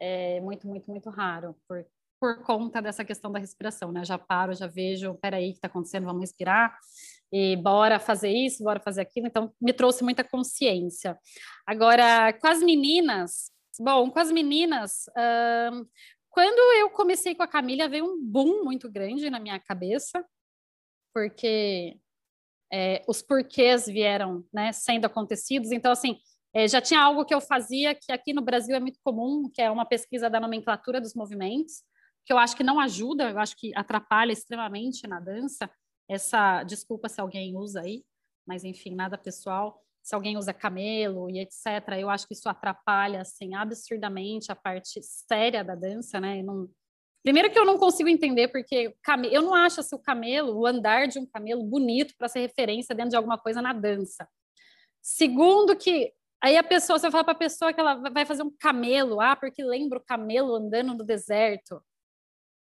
é 0.00 0.40
muito, 0.40 0.66
muito, 0.66 0.90
muito 0.90 1.10
raro 1.10 1.56
por, 1.66 1.84
por 2.20 2.42
conta 2.44 2.80
dessa 2.80 3.04
questão 3.04 3.32
da 3.32 3.38
respiração, 3.38 3.90
né? 3.90 4.04
Já 4.04 4.18
paro, 4.18 4.54
já 4.54 4.66
vejo, 4.66 5.14
peraí, 5.14 5.48
o 5.48 5.52
que 5.52 5.58
está 5.58 5.68
acontecendo? 5.68 6.06
Vamos 6.06 6.20
respirar 6.20 6.76
e 7.32 7.56
bora 7.56 7.98
fazer 7.98 8.30
isso, 8.30 8.62
bora 8.62 8.80
fazer 8.80 9.02
aquilo. 9.02 9.26
Então, 9.26 9.52
me 9.60 9.72
trouxe 9.72 10.04
muita 10.04 10.24
consciência. 10.24 11.18
Agora, 11.66 12.32
com 12.32 12.46
as 12.46 12.60
meninas, 12.60 13.50
Bom, 13.80 14.10
com 14.10 14.18
as 14.18 14.32
meninas, 14.32 15.08
quando 16.38 16.72
eu 16.78 16.88
comecei 16.88 17.34
com 17.34 17.42
a 17.42 17.48
Camila, 17.48 17.88
veio 17.88 18.04
um 18.04 18.24
boom 18.24 18.62
muito 18.62 18.88
grande 18.88 19.28
na 19.28 19.40
minha 19.40 19.58
cabeça, 19.58 20.24
porque 21.12 21.98
é, 22.72 23.04
os 23.08 23.20
porquês 23.20 23.86
vieram 23.86 24.46
né, 24.52 24.70
sendo 24.70 25.04
acontecidos. 25.04 25.72
Então, 25.72 25.90
assim, 25.90 26.16
é, 26.54 26.68
já 26.68 26.80
tinha 26.80 27.02
algo 27.02 27.24
que 27.24 27.34
eu 27.34 27.40
fazia 27.40 27.92
que 27.92 28.12
aqui 28.12 28.32
no 28.32 28.40
Brasil 28.40 28.76
é 28.76 28.78
muito 28.78 29.00
comum, 29.02 29.50
que 29.52 29.60
é 29.60 29.68
uma 29.68 29.84
pesquisa 29.84 30.30
da 30.30 30.38
nomenclatura 30.38 31.00
dos 31.00 31.12
movimentos, 31.12 31.82
que 32.24 32.32
eu 32.32 32.38
acho 32.38 32.54
que 32.54 32.62
não 32.62 32.78
ajuda, 32.78 33.30
eu 33.30 33.38
acho 33.40 33.56
que 33.56 33.76
atrapalha 33.76 34.30
extremamente 34.30 35.08
na 35.08 35.18
dança. 35.18 35.68
Essa, 36.08 36.62
desculpa 36.62 37.08
se 37.08 37.20
alguém 37.20 37.56
usa 37.56 37.80
aí, 37.80 38.04
mas 38.46 38.62
enfim, 38.62 38.94
nada 38.94 39.18
pessoal 39.18 39.82
se 40.02 40.14
alguém 40.14 40.36
usa 40.36 40.54
camelo 40.54 41.28
e 41.30 41.40
etc. 41.40 41.66
Eu 41.98 42.08
acho 42.08 42.26
que 42.26 42.34
isso 42.34 42.48
atrapalha 42.48 43.20
assim 43.20 43.54
absurdamente 43.54 44.50
a 44.50 44.56
parte 44.56 45.00
séria 45.02 45.62
da 45.62 45.74
dança, 45.74 46.20
né? 46.20 46.42
Não... 46.42 46.68
Primeiro 47.22 47.50
que 47.50 47.58
eu 47.58 47.64
não 47.64 47.78
consigo 47.78 48.08
entender 48.08 48.48
porque 48.48 48.94
eu 49.30 49.42
não 49.42 49.54
acho 49.54 49.80
assim, 49.80 49.94
o 49.94 49.98
camelo, 49.98 50.56
o 50.56 50.66
andar 50.66 51.08
de 51.08 51.18
um 51.18 51.26
camelo 51.26 51.62
bonito 51.62 52.14
para 52.16 52.28
ser 52.28 52.40
referência 52.40 52.94
dentro 52.94 53.10
de 53.10 53.16
alguma 53.16 53.36
coisa 53.36 53.60
na 53.60 53.72
dança. 53.72 54.26
Segundo 55.02 55.76
que 55.76 56.12
aí 56.40 56.56
a 56.56 56.62
pessoa, 56.62 56.98
você 56.98 57.10
fala 57.10 57.24
para 57.24 57.32
a 57.32 57.38
pessoa 57.38 57.72
que 57.72 57.80
ela 57.80 57.94
vai 58.10 58.24
fazer 58.24 58.42
um 58.42 58.54
camelo, 58.58 59.20
ah, 59.20 59.36
porque 59.36 59.62
lembra 59.62 59.98
o 59.98 60.04
camelo 60.04 60.54
andando 60.54 60.94
no 60.94 61.04
deserto. 61.04 61.82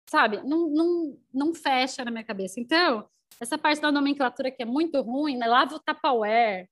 Sabe? 0.08 0.42
Não, 0.44 0.68
não, 0.68 1.18
não 1.32 1.54
fecha 1.54 2.04
na 2.04 2.10
minha 2.10 2.24
cabeça. 2.24 2.60
Então, 2.60 3.08
essa 3.40 3.56
parte 3.56 3.80
da 3.80 3.90
nomenclatura 3.90 4.50
que 4.50 4.62
é 4.62 4.66
muito 4.66 5.00
ruim, 5.00 5.36
né? 5.36 5.46
lava 5.46 5.74
o 5.74 5.80
Tupperware, 5.80 6.68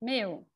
meu, 0.00 0.46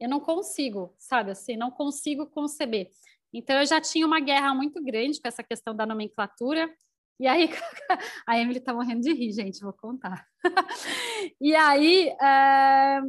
eu 0.00 0.08
não 0.08 0.20
consigo, 0.20 0.94
sabe 0.98 1.30
assim, 1.30 1.56
não 1.56 1.70
consigo 1.70 2.26
conceber. 2.26 2.90
Então 3.32 3.58
eu 3.58 3.66
já 3.66 3.80
tinha 3.80 4.06
uma 4.06 4.20
guerra 4.20 4.54
muito 4.54 4.82
grande 4.82 5.20
com 5.20 5.28
essa 5.28 5.42
questão 5.42 5.74
da 5.74 5.86
nomenclatura. 5.86 6.72
E 7.18 7.26
aí 7.26 7.48
a 8.26 8.38
Emily 8.38 8.60
tá 8.60 8.72
morrendo 8.72 9.00
de 9.00 9.12
rir, 9.12 9.32
gente, 9.32 9.60
vou 9.60 9.72
contar. 9.72 10.26
e 11.40 11.54
aí, 11.54 12.08
é, 12.08 13.00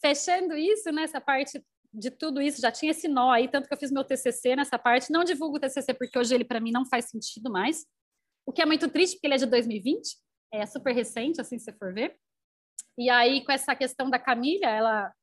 fechando 0.00 0.56
isso, 0.56 0.90
nessa 0.92 1.18
né, 1.18 1.24
parte 1.24 1.62
de 1.92 2.10
tudo 2.10 2.40
isso, 2.40 2.60
já 2.60 2.70
tinha 2.70 2.90
esse 2.90 3.08
nó 3.08 3.30
aí, 3.30 3.48
tanto 3.48 3.66
que 3.68 3.74
eu 3.74 3.78
fiz 3.78 3.90
meu 3.90 4.04
TCC 4.04 4.54
nessa 4.56 4.78
parte. 4.78 5.10
Não 5.10 5.24
divulgo 5.24 5.56
o 5.56 5.60
TCC 5.60 5.94
porque 5.94 6.18
hoje 6.18 6.34
ele 6.34 6.44
para 6.44 6.60
mim 6.60 6.70
não 6.70 6.84
faz 6.84 7.06
sentido 7.06 7.50
mais. 7.50 7.86
O 8.46 8.52
que 8.52 8.62
é 8.62 8.66
muito 8.66 8.88
triste, 8.88 9.14
porque 9.14 9.26
ele 9.26 9.34
é 9.34 9.38
de 9.38 9.46
2020, 9.46 10.16
é 10.52 10.66
super 10.66 10.94
recente, 10.94 11.40
assim, 11.40 11.58
se 11.58 11.72
for 11.72 11.92
ver. 11.92 12.16
E 12.98 13.10
aí, 13.10 13.44
com 13.44 13.52
essa 13.52 13.74
questão 13.74 14.08
da 14.08 14.18
Camila, 14.18 14.66
ela 14.66 15.14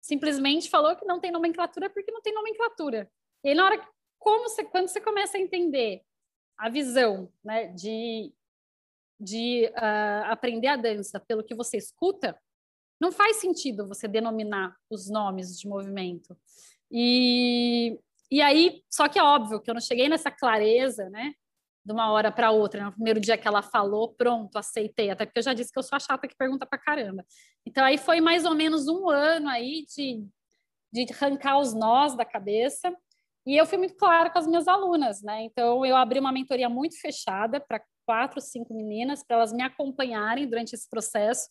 simplesmente 0.00 0.68
falou 0.68 0.96
que 0.96 1.04
não 1.04 1.20
tem 1.20 1.30
nomenclatura 1.30 1.88
porque 1.90 2.10
não 2.10 2.22
tem 2.22 2.34
nomenclatura. 2.34 3.10
E 3.44 3.50
aí, 3.50 3.54
na 3.54 3.64
hora, 3.64 3.88
como 4.18 4.48
você, 4.48 4.64
quando 4.64 4.88
você 4.88 5.00
começa 5.00 5.36
a 5.36 5.40
entender 5.40 6.02
a 6.58 6.68
visão 6.68 7.32
né, 7.42 7.68
de, 7.68 8.32
de 9.18 9.72
uh, 9.76 10.24
aprender 10.26 10.68
a 10.68 10.76
dança 10.76 11.18
pelo 11.20 11.44
que 11.44 11.54
você 11.54 11.78
escuta, 11.78 12.38
não 13.00 13.10
faz 13.10 13.36
sentido 13.36 13.88
você 13.88 14.06
denominar 14.06 14.76
os 14.90 15.08
nomes 15.08 15.58
de 15.58 15.66
movimento. 15.66 16.36
E, 16.90 17.98
e 18.30 18.42
aí, 18.42 18.84
só 18.90 19.08
que 19.08 19.18
é 19.18 19.22
óbvio 19.22 19.60
que 19.60 19.70
eu 19.70 19.74
não 19.74 19.80
cheguei 19.80 20.08
nessa 20.08 20.30
clareza, 20.30 21.08
né? 21.08 21.34
De 21.84 21.92
uma 21.92 22.10
hora 22.10 22.30
para 22.30 22.50
outra. 22.50 22.84
No 22.84 22.92
primeiro 22.92 23.20
dia 23.20 23.38
que 23.38 23.48
ela 23.48 23.62
falou, 23.62 24.14
pronto, 24.14 24.56
aceitei. 24.56 25.10
Até 25.10 25.24
porque 25.24 25.38
eu 25.38 25.42
já 25.42 25.54
disse 25.54 25.72
que 25.72 25.78
eu 25.78 25.82
sou 25.82 25.96
a 25.96 26.00
chata 26.00 26.28
que 26.28 26.36
pergunta 26.36 26.66
para 26.66 26.78
caramba. 26.78 27.24
Então 27.66 27.84
aí 27.84 27.98
foi 27.98 28.20
mais 28.20 28.44
ou 28.44 28.54
menos 28.54 28.88
um 28.88 29.08
ano 29.08 29.48
aí 29.48 29.84
de, 29.94 30.24
de 30.92 31.06
arrancar 31.12 31.58
os 31.58 31.74
nós 31.74 32.16
da 32.16 32.24
cabeça. 32.24 32.94
E 33.46 33.56
eu 33.56 33.66
fui 33.66 33.78
muito 33.78 33.96
clara 33.96 34.30
com 34.30 34.38
as 34.38 34.46
minhas 34.46 34.68
alunas, 34.68 35.22
né? 35.22 35.42
Então 35.44 35.84
eu 35.84 35.96
abri 35.96 36.18
uma 36.18 36.32
mentoria 36.32 36.68
muito 36.68 37.00
fechada 37.00 37.58
para 37.58 37.82
quatro, 38.04 38.40
cinco 38.40 38.74
meninas 38.74 39.22
para 39.22 39.36
elas 39.36 39.52
me 39.52 39.62
acompanharem 39.62 40.46
durante 40.46 40.74
esse 40.74 40.88
processo. 40.88 41.48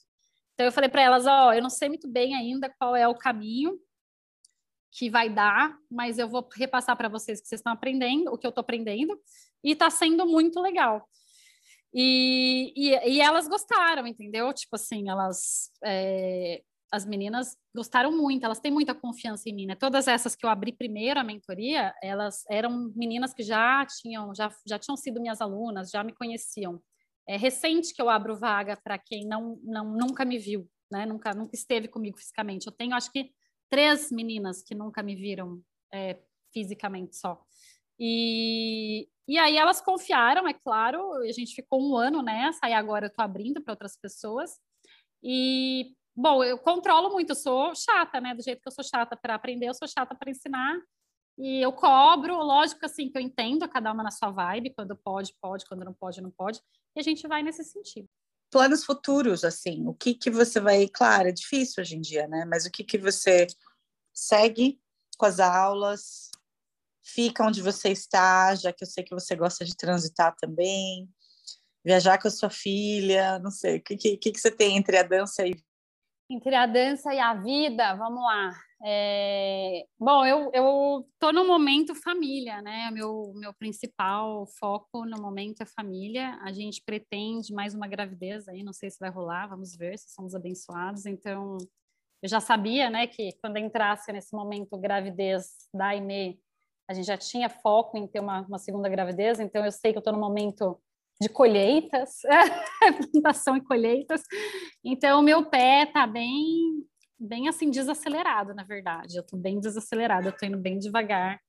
Então 0.53 0.65
eu 0.65 0.71
falei 0.71 0.89
para 0.89 1.01
elas, 1.01 1.25
ó, 1.25 1.47
oh, 1.47 1.53
eu 1.53 1.61
não 1.61 1.69
sei 1.69 1.87
muito 1.87 2.07
bem 2.07 2.35
ainda 2.35 2.69
qual 2.77 2.95
é 2.95 3.07
o 3.07 3.15
caminho, 3.15 3.79
que 4.91 5.09
vai 5.09 5.29
dar, 5.29 5.77
mas 5.89 6.17
eu 6.17 6.27
vou 6.27 6.47
repassar 6.55 6.95
para 6.97 7.09
vocês 7.09 7.41
que 7.41 7.47
vocês 7.47 7.59
estão 7.59 7.73
aprendendo, 7.73 8.31
o 8.31 8.37
que 8.37 8.45
eu 8.45 8.49
estou 8.49 8.61
aprendendo, 8.61 9.19
e 9.63 9.71
está 9.71 9.89
sendo 9.89 10.25
muito 10.25 10.59
legal. 10.59 11.07
E, 11.93 12.73
e, 12.75 13.15
e, 13.15 13.21
elas 13.21 13.47
gostaram, 13.47 14.05
entendeu? 14.05 14.53
Tipo 14.53 14.75
assim, 14.75 15.09
elas. 15.09 15.71
É, 15.83 16.61
as 16.91 17.05
meninas 17.05 17.55
gostaram 17.75 18.11
muito, 18.11 18.43
elas 18.43 18.59
têm 18.59 18.71
muita 18.71 18.95
confiança 18.95 19.47
em 19.47 19.53
mim, 19.53 19.65
né? 19.67 19.75
Todas 19.75 20.07
essas 20.07 20.35
que 20.35 20.43
eu 20.43 20.49
abri 20.49 20.71
primeiro 20.71 21.19
a 21.19 21.23
mentoria, 21.23 21.93
elas 22.01 22.43
eram 22.49 22.91
meninas 22.95 23.31
que 23.31 23.43
já 23.43 23.85
tinham, 23.85 24.33
já, 24.33 24.51
já 24.65 24.79
tinham 24.79 24.97
sido 24.97 25.21
minhas 25.21 25.39
alunas, 25.39 25.91
já 25.91 26.03
me 26.03 26.13
conheciam. 26.13 26.81
É 27.27 27.37
recente 27.37 27.93
que 27.93 28.01
eu 28.01 28.09
abro 28.09 28.35
vaga 28.35 28.75
para 28.83 28.97
quem 28.97 29.27
não, 29.27 29.59
não 29.63 29.91
nunca 29.91 30.25
me 30.25 30.39
viu, 30.39 30.67
né? 30.91 31.05
Nunca, 31.05 31.31
nunca 31.33 31.55
esteve 31.55 31.87
comigo 31.87 32.17
fisicamente. 32.17 32.65
Eu 32.65 32.73
tenho, 32.73 32.95
acho 32.95 33.11
que 33.11 33.31
três 33.69 34.11
meninas 34.11 34.61
que 34.61 34.75
nunca 34.75 35.03
me 35.03 35.15
viram 35.15 35.61
é, 35.93 36.19
fisicamente 36.53 37.15
só. 37.15 37.41
E, 37.99 39.07
e 39.27 39.37
aí 39.37 39.57
elas 39.57 39.81
confiaram, 39.81 40.47
é 40.47 40.53
claro, 40.53 41.13
a 41.15 41.31
gente 41.31 41.53
ficou 41.53 41.81
um 41.81 41.95
ano 41.95 42.21
nessa, 42.21 42.69
e 42.69 42.73
agora 42.73 43.05
eu 43.05 43.09
estou 43.09 43.23
abrindo 43.23 43.61
para 43.61 43.73
outras 43.73 43.97
pessoas. 43.97 44.51
E, 45.23 45.93
bom, 46.15 46.43
eu 46.43 46.57
controlo 46.57 47.11
muito, 47.11 47.31
eu 47.31 47.35
sou 47.35 47.75
chata, 47.75 48.21
né? 48.21 48.33
Do 48.33 48.41
jeito 48.41 48.61
que 48.61 48.67
eu 48.67 48.71
sou 48.71 48.83
chata 48.83 49.17
para 49.17 49.35
aprender, 49.35 49.67
eu 49.67 49.73
sou 49.73 49.87
chata 49.87 50.15
para 50.15 50.31
ensinar. 50.31 50.79
E 51.37 51.61
eu 51.61 51.71
cobro, 51.71 52.35
lógico 52.37 52.85
assim, 52.85 53.09
que 53.09 53.17
eu 53.17 53.21
entendo 53.21 53.67
cada 53.69 53.91
uma 53.93 54.03
na 54.03 54.11
sua 54.11 54.29
vibe, 54.29 54.73
quando 54.75 54.95
pode, 54.95 55.33
pode, 55.41 55.65
quando 55.65 55.85
não 55.85 55.93
pode, 55.93 56.21
não 56.21 56.31
pode. 56.31 56.59
E 56.95 56.99
a 56.99 57.03
gente 57.03 57.27
vai 57.27 57.43
nesse 57.43 57.63
sentido 57.63 58.09
planos 58.49 58.83
futuros, 58.83 59.43
assim, 59.43 59.85
o 59.87 59.93
que 59.93 60.13
que 60.13 60.29
você 60.29 60.59
vai, 60.59 60.87
claro, 60.87 61.29
é 61.29 61.31
difícil 61.31 61.81
hoje 61.81 61.95
em 61.95 62.01
dia, 62.01 62.27
né? 62.27 62.45
Mas 62.45 62.65
o 62.65 62.71
que 62.71 62.83
que 62.83 62.97
você 62.97 63.47
segue 64.13 64.79
com 65.17 65.25
as 65.25 65.39
aulas, 65.39 66.29
fica 67.03 67.43
onde 67.45 67.61
você 67.61 67.89
está, 67.89 68.55
já 68.55 68.71
que 68.73 68.83
eu 68.83 68.87
sei 68.87 69.03
que 69.03 69.13
você 69.13 69.35
gosta 69.35 69.65
de 69.65 69.75
transitar 69.75 70.35
também, 70.35 71.09
viajar 71.83 72.17
com 72.19 72.27
a 72.27 72.31
sua 72.31 72.49
filha, 72.49 73.39
não 73.39 73.51
sei, 73.51 73.77
o 73.77 73.81
que 73.83 73.97
que, 73.97 74.17
que 74.17 74.39
você 74.39 74.51
tem 74.51 74.77
entre 74.77 74.97
a 74.97 75.03
dança 75.03 75.45
e 75.45 75.55
Entre 76.31 76.53
a 76.53 76.67
dança 76.67 77.11
e 77.11 77.19
a 77.19 77.33
vida, 77.33 77.95
vamos 77.95 78.21
lá. 78.21 78.53
É... 78.85 79.83
Bom, 79.99 80.23
eu, 80.23 80.51
eu 80.53 81.09
tô 81.19 81.31
no 81.31 81.47
momento 81.47 81.95
família, 81.95 82.61
né? 82.61 82.91
Meu, 82.91 83.33
meu 83.35 83.51
principal 83.51 84.45
foco 84.59 85.05
no 85.05 85.19
momento 85.19 85.61
é 85.61 85.65
família. 85.65 86.37
A 86.43 86.51
gente 86.51 86.83
pretende 86.85 87.51
mais 87.51 87.73
uma 87.73 87.87
gravidez 87.87 88.47
aí, 88.47 88.63
não 88.63 88.73
sei 88.73 88.91
se 88.91 88.99
vai 88.99 89.09
rolar, 89.09 89.47
vamos 89.47 89.75
ver 89.75 89.97
se 89.97 90.13
somos 90.13 90.35
abençoados. 90.35 91.07
Então, 91.07 91.57
eu 92.21 92.29
já 92.29 92.39
sabia, 92.39 92.89
né, 92.91 93.07
que 93.07 93.31
quando 93.41 93.57
entrasse 93.57 94.11
nesse 94.11 94.35
momento 94.35 94.77
gravidez 94.77 95.47
da 95.73 95.87
Aimee, 95.87 96.39
a 96.87 96.93
gente 96.93 97.05
já 97.05 97.17
tinha 97.17 97.49
foco 97.49 97.97
em 97.97 98.05
ter 98.07 98.19
uma, 98.19 98.41
uma 98.41 98.59
segunda 98.59 98.89
gravidez, 98.89 99.39
então 99.39 99.63
eu 99.63 99.71
sei 99.71 99.91
que 99.91 99.97
eu 99.97 100.01
estou 100.01 100.13
no 100.13 100.19
momento 100.19 100.79
de 101.21 101.27
colheitas, 101.27 102.21
plantação 103.11 103.57
e 103.57 103.61
colheitas. 103.61 104.23
Então, 104.83 105.21
meu 105.21 105.45
pé 105.45 105.83
está 105.83 106.07
bem, 106.07 106.85
bem 107.19 107.49
assim, 107.49 107.69
desacelerado, 107.69 108.53
na 108.53 108.63
verdade. 108.63 109.17
Eu 109.17 109.21
estou 109.21 109.37
bem 109.37 109.59
desacelerada, 109.59 110.27
eu 110.27 110.31
estou 110.31 110.47
indo 110.47 110.57
bem 110.57 110.79
devagar. 110.79 111.39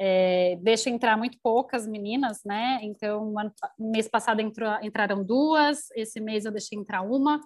É, 0.00 0.56
deixo 0.62 0.88
entrar 0.88 1.16
muito 1.16 1.36
poucas 1.42 1.84
meninas, 1.84 2.40
né? 2.44 2.78
Então, 2.82 3.34
no 3.76 3.90
mês 3.90 4.06
passado 4.06 4.40
entrou, 4.40 4.70
entraram 4.82 5.24
duas, 5.24 5.90
esse 5.96 6.20
mês 6.20 6.44
eu 6.44 6.52
deixei 6.52 6.78
entrar 6.78 7.02
uma. 7.02 7.40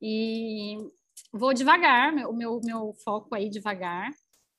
E 0.00 0.78
vou 1.30 1.52
devagar, 1.52 2.14
o 2.26 2.32
meu, 2.32 2.58
meu 2.64 2.94
foco 3.04 3.34
aí 3.34 3.50
devagar. 3.50 4.10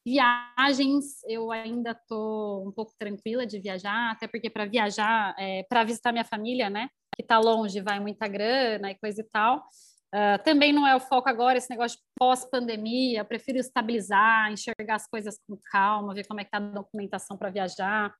Viagens, 0.05 1.23
eu 1.29 1.49
ainda 1.49 1.91
estou 1.91 2.67
um 2.67 2.71
pouco 2.71 2.93
tranquila 2.99 3.45
de 3.45 3.57
viajar, 3.59 4.11
até 4.11 4.27
porque 4.27 4.49
para 4.49 4.65
viajar, 4.65 5.33
é, 5.39 5.63
para 5.63 5.83
visitar 5.85 6.11
minha 6.11 6.25
família, 6.25 6.69
né, 6.69 6.89
que 7.15 7.21
está 7.21 7.39
longe, 7.39 7.79
vai 7.79 8.01
muita 8.01 8.27
grana 8.27 8.91
e 8.91 8.95
coisa 8.95 9.21
e 9.21 9.23
tal. 9.23 9.65
Uh, 10.13 10.37
também 10.43 10.71
não 10.71 10.85
é 10.85 10.95
o 10.95 10.99
foco 10.99 11.27
agora 11.27 11.57
esse 11.57 11.69
negócio 11.71 11.97
de 11.97 12.03
pós-pandemia, 12.19 13.25
prefiro 13.25 13.57
estabilizar, 13.57 14.51
enxergar 14.51 14.95
as 14.95 15.07
coisas 15.07 15.39
com 15.47 15.57
calma, 15.71 16.13
ver 16.13 16.27
como 16.27 16.39
é 16.39 16.43
que 16.43 16.49
está 16.49 16.57
a 16.57 16.71
documentação 16.71 17.35
para 17.35 17.49
viajar. 17.49 18.13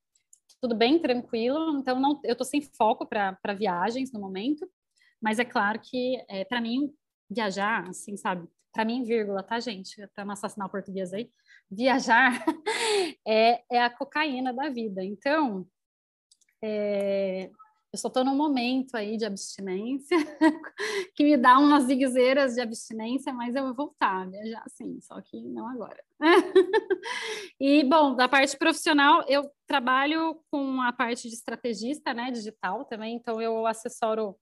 Tudo 0.60 0.74
bem, 0.74 0.98
tranquilo. 0.98 1.78
Então, 1.78 2.00
não, 2.00 2.20
eu 2.24 2.32
estou 2.32 2.46
sem 2.46 2.62
foco 2.62 3.06
para 3.06 3.54
viagens 3.56 4.10
no 4.10 4.18
momento, 4.18 4.66
mas 5.22 5.38
é 5.38 5.44
claro 5.44 5.78
que, 5.78 6.16
é, 6.28 6.44
para 6.44 6.60
mim, 6.60 6.92
viajar, 7.30 7.88
assim, 7.88 8.16
sabe? 8.16 8.48
Para 8.72 8.84
mim, 8.84 9.04
vírgula, 9.04 9.42
tá, 9.42 9.60
gente? 9.60 9.94
Para 10.16 10.24
não 10.24 10.32
assassinar 10.32 10.66
o 10.66 10.70
português 10.70 11.12
aí 11.12 11.30
viajar 11.70 12.44
é, 13.26 13.62
é 13.70 13.82
a 13.82 13.90
cocaína 13.90 14.52
da 14.52 14.68
vida. 14.68 15.04
Então, 15.04 15.66
é, 16.62 17.50
eu 17.94 17.98
só 17.98 18.08
estou 18.08 18.24
num 18.24 18.34
momento 18.34 18.96
aí 18.96 19.16
de 19.16 19.24
abstinência 19.24 20.16
que 21.14 21.22
me 21.22 21.36
dá 21.36 21.58
umas 21.58 21.84
ziguezeiras 21.84 22.54
de 22.54 22.60
abstinência, 22.60 23.32
mas 23.32 23.54
eu 23.54 23.62
vou 23.66 23.74
voltar 23.74 24.22
a 24.22 24.26
viajar 24.26 24.64
sim, 24.68 25.00
só 25.00 25.20
que 25.20 25.40
não 25.40 25.68
agora. 25.68 26.02
e, 27.60 27.84
bom, 27.84 28.16
da 28.16 28.28
parte 28.28 28.58
profissional, 28.58 29.24
eu 29.28 29.48
trabalho 29.64 30.40
com 30.50 30.80
a 30.82 30.92
parte 30.92 31.28
de 31.28 31.34
estrategista, 31.34 32.12
né, 32.12 32.32
digital 32.32 32.84
também, 32.84 33.14
então 33.14 33.40
eu 33.40 33.64
assessoro 33.64 34.36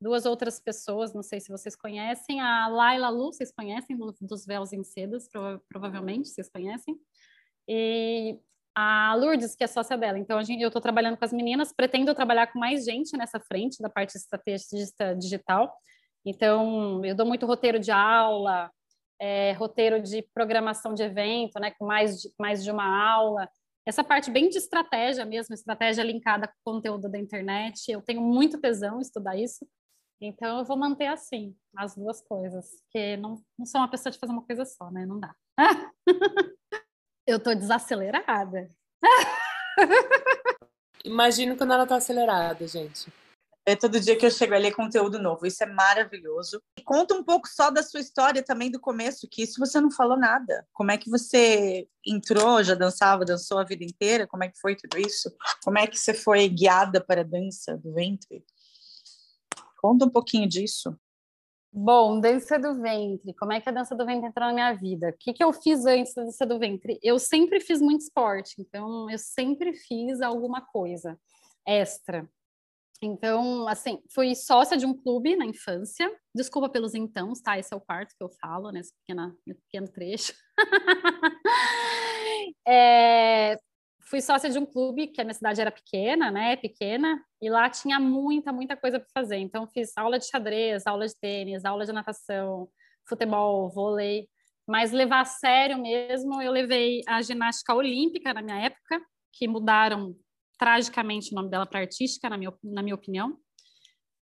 duas 0.00 0.24
outras 0.24 0.58
pessoas, 0.58 1.12
não 1.12 1.22
sei 1.22 1.40
se 1.40 1.50
vocês 1.50 1.76
conhecem, 1.76 2.40
a 2.40 2.68
Laila 2.68 3.10
Lu, 3.10 3.32
vocês 3.32 3.52
conhecem, 3.52 3.98
dos 4.20 4.46
Véus 4.46 4.72
em 4.72 4.82
Sedas, 4.82 5.28
prova 5.28 5.62
provavelmente 5.68 6.28
vocês 6.28 6.48
conhecem, 6.48 6.96
e 7.68 8.38
a 8.74 9.14
Lourdes, 9.14 9.54
que 9.54 9.64
é 9.64 9.66
sócia 9.66 9.96
dela. 9.98 10.18
Então, 10.18 10.42
gente, 10.42 10.62
eu 10.62 10.68
estou 10.68 10.80
trabalhando 10.80 11.16
com 11.16 11.24
as 11.24 11.32
meninas, 11.32 11.72
pretendo 11.72 12.14
trabalhar 12.14 12.46
com 12.46 12.58
mais 12.58 12.84
gente 12.84 13.16
nessa 13.16 13.38
frente 13.38 13.82
da 13.82 13.90
parte 13.90 14.12
de 14.12 14.18
estratégia 14.18 15.14
digital. 15.16 15.72
Então, 16.24 17.04
eu 17.04 17.14
dou 17.14 17.26
muito 17.26 17.46
roteiro 17.46 17.78
de 17.78 17.90
aula, 17.90 18.70
é, 19.20 19.52
roteiro 19.52 20.02
de 20.02 20.22
programação 20.34 20.94
de 20.94 21.02
evento, 21.02 21.58
né, 21.60 21.72
com 21.72 21.84
mais 21.84 22.22
de, 22.22 22.32
mais 22.38 22.64
de 22.64 22.70
uma 22.70 22.84
aula. 22.84 23.48
Essa 23.86 24.04
parte 24.04 24.30
bem 24.30 24.48
de 24.48 24.58
estratégia 24.58 25.24
mesmo, 25.24 25.54
estratégia 25.54 26.02
linkada 26.02 26.46
com 26.46 26.70
o 26.70 26.74
conteúdo 26.74 27.08
da 27.08 27.18
internet. 27.18 27.90
Eu 27.90 28.00
tenho 28.00 28.20
muito 28.20 28.58
tesão 28.58 28.98
em 28.98 29.02
estudar 29.02 29.36
isso. 29.36 29.66
Então, 30.20 30.58
eu 30.58 30.64
vou 30.64 30.76
manter 30.76 31.06
assim, 31.06 31.56
as 31.74 31.94
duas 31.94 32.20
coisas, 32.20 32.82
porque 32.82 33.16
não, 33.16 33.42
não 33.58 33.64
sou 33.64 33.80
uma 33.80 33.90
pessoa 33.90 34.12
de 34.12 34.18
fazer 34.18 34.32
uma 34.32 34.44
coisa 34.44 34.66
só, 34.66 34.90
né? 34.90 35.06
Não 35.06 35.18
dá. 35.18 35.34
eu 37.26 37.40
tô 37.40 37.54
desacelerada. 37.54 38.68
Imagino 41.02 41.56
quando 41.56 41.72
ela 41.72 41.86
tá 41.86 41.96
acelerada, 41.96 42.66
gente. 42.66 43.10
É 43.64 43.76
todo 43.76 44.00
dia 44.00 44.16
que 44.16 44.26
eu 44.26 44.30
chego 44.30 44.54
ali 44.54 44.66
é 44.66 44.72
conteúdo 44.72 45.18
novo. 45.18 45.46
Isso 45.46 45.62
é 45.62 45.66
maravilhoso. 45.66 46.60
Conta 46.84 47.14
um 47.14 47.22
pouco 47.22 47.46
só 47.48 47.70
da 47.70 47.82
sua 47.82 48.00
história 48.00 48.42
também 48.42 48.70
do 48.70 48.80
começo, 48.80 49.28
que 49.30 49.42
isso 49.42 49.58
você 49.58 49.80
não 49.80 49.90
falou 49.90 50.18
nada. 50.18 50.66
Como 50.72 50.90
é 50.90 50.98
que 50.98 51.08
você 51.08 51.86
entrou, 52.04 52.62
já 52.62 52.74
dançava, 52.74 53.24
dançou 53.24 53.58
a 53.58 53.64
vida 53.64 53.84
inteira? 53.84 54.26
Como 54.26 54.44
é 54.44 54.48
que 54.48 54.58
foi 54.58 54.76
tudo 54.76 54.98
isso? 54.98 55.30
Como 55.62 55.78
é 55.78 55.86
que 55.86 55.98
você 55.98 56.12
foi 56.12 56.48
guiada 56.48 57.00
para 57.00 57.20
a 57.20 57.24
dança 57.24 57.76
do 57.76 57.92
ventre? 57.92 58.44
Conta 59.80 60.04
um 60.04 60.10
pouquinho 60.10 60.46
disso. 60.46 60.94
Bom, 61.72 62.20
dança 62.20 62.58
do 62.58 62.74
ventre. 62.74 63.32
Como 63.32 63.52
é 63.52 63.60
que 63.60 63.68
a 63.68 63.72
dança 63.72 63.96
do 63.96 64.04
ventre 64.04 64.28
entrou 64.28 64.46
na 64.48 64.52
minha 64.52 64.72
vida? 64.74 65.08
O 65.08 65.16
que, 65.18 65.32
que 65.32 65.42
eu 65.42 65.52
fiz 65.54 65.86
antes 65.86 66.12
da 66.12 66.24
dança 66.24 66.44
do 66.44 66.58
ventre? 66.58 66.98
Eu 67.02 67.18
sempre 67.18 67.60
fiz 67.60 67.80
muito 67.80 68.02
esporte, 68.02 68.56
então 68.58 69.08
eu 69.08 69.18
sempre 69.18 69.72
fiz 69.72 70.20
alguma 70.20 70.60
coisa 70.60 71.18
extra. 71.66 72.28
Então, 73.02 73.66
assim, 73.66 74.02
fui 74.12 74.34
sócia 74.34 74.76
de 74.76 74.84
um 74.84 74.92
clube 74.92 75.34
na 75.34 75.46
infância. 75.46 76.14
Desculpa 76.34 76.68
pelos 76.68 76.94
então, 76.94 77.32
tá? 77.42 77.58
Esse 77.58 77.72
é 77.72 77.76
o 77.76 77.80
quarto 77.80 78.14
que 78.14 78.22
eu 78.22 78.28
falo, 78.28 78.70
nesse 78.70 78.92
pequeno 79.46 79.88
trecho. 79.88 80.34
é, 82.68 83.56
fui 84.10 84.20
sócia 84.20 84.50
de 84.50 84.58
um 84.58 84.66
clube, 84.66 85.06
que 85.06 85.20
a 85.20 85.24
minha 85.24 85.34
cidade 85.34 85.60
era 85.60 85.70
pequena, 85.70 86.32
né? 86.32 86.56
Pequena, 86.56 87.24
e 87.40 87.48
lá 87.48 87.70
tinha 87.70 88.00
muita, 88.00 88.52
muita 88.52 88.76
coisa 88.76 88.98
para 88.98 89.08
fazer. 89.14 89.36
Então, 89.36 89.68
fiz 89.68 89.96
aula 89.96 90.18
de 90.18 90.26
xadrez, 90.26 90.84
aula 90.84 91.06
de 91.06 91.14
tênis, 91.18 91.64
aula 91.64 91.86
de 91.86 91.92
natação, 91.92 92.68
futebol, 93.08 93.70
vôlei. 93.70 94.28
Mas 94.66 94.90
levar 94.90 95.20
a 95.20 95.24
sério 95.24 95.78
mesmo, 95.78 96.42
eu 96.42 96.50
levei 96.50 97.02
a 97.06 97.22
ginástica 97.22 97.72
olímpica 97.72 98.34
na 98.34 98.42
minha 98.42 98.58
época, 98.58 99.00
que 99.32 99.46
mudaram 99.46 100.16
tragicamente 100.58 101.32
o 101.32 101.36
nome 101.36 101.48
dela 101.48 101.64
para 101.64 101.80
artística, 101.80 102.28
na 102.28 102.36
minha, 102.36 102.52
na 102.64 102.82
minha 102.82 102.96
opinião, 102.96 103.38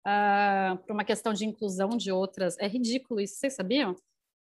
uh, 0.07 0.77
por 0.85 0.93
uma 0.93 1.03
questão 1.03 1.33
de 1.33 1.45
inclusão 1.45 1.89
de 1.89 2.11
outras. 2.11 2.55
É 2.59 2.67
ridículo 2.67 3.19
isso, 3.19 3.35
vocês 3.39 3.55
sabiam? 3.55 3.93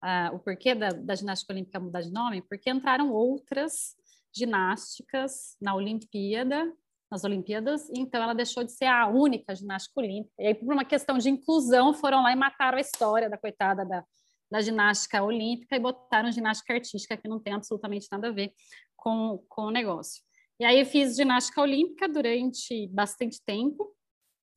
Uh, 0.03 0.35
o 0.35 0.39
porquê 0.39 0.73
da, 0.73 0.89
da 0.89 1.15
ginástica 1.15 1.53
olímpica 1.53 1.79
mudar 1.79 2.01
de 2.01 2.11
nome? 2.11 2.41
Porque 2.41 2.69
entraram 2.69 3.11
outras 3.11 3.95
ginásticas 4.35 5.55
na 5.61 5.75
Olimpíada, 5.75 6.71
nas 7.09 7.23
Olimpíadas, 7.23 7.89
então 7.95 8.21
ela 8.21 8.33
deixou 8.33 8.63
de 8.63 8.71
ser 8.71 8.85
a 8.85 9.07
única 9.07 9.55
ginástica 9.55 9.99
olímpica. 9.99 10.33
E 10.39 10.47
aí, 10.47 10.55
por 10.55 10.73
uma 10.73 10.83
questão 10.83 11.17
de 11.17 11.29
inclusão, 11.29 11.93
foram 11.93 12.23
lá 12.23 12.31
e 12.31 12.35
mataram 12.35 12.77
a 12.77 12.81
história 12.81 13.29
da 13.29 13.37
coitada 13.37 13.85
da, 13.85 14.03
da 14.51 14.61
ginástica 14.61 15.23
olímpica 15.23 15.75
e 15.75 15.79
botaram 15.79 16.31
ginástica 16.31 16.73
artística, 16.73 17.15
que 17.15 17.27
não 17.27 17.39
tem 17.39 17.53
absolutamente 17.53 18.07
nada 18.11 18.29
a 18.29 18.31
ver 18.31 18.51
com, 18.95 19.43
com 19.47 19.63
o 19.63 19.71
negócio. 19.71 20.21
E 20.59 20.65
aí 20.65 20.79
eu 20.79 20.85
fiz 20.85 21.15
ginástica 21.15 21.61
olímpica 21.61 22.07
durante 22.07 22.87
bastante 22.87 23.41
tempo, 23.45 23.93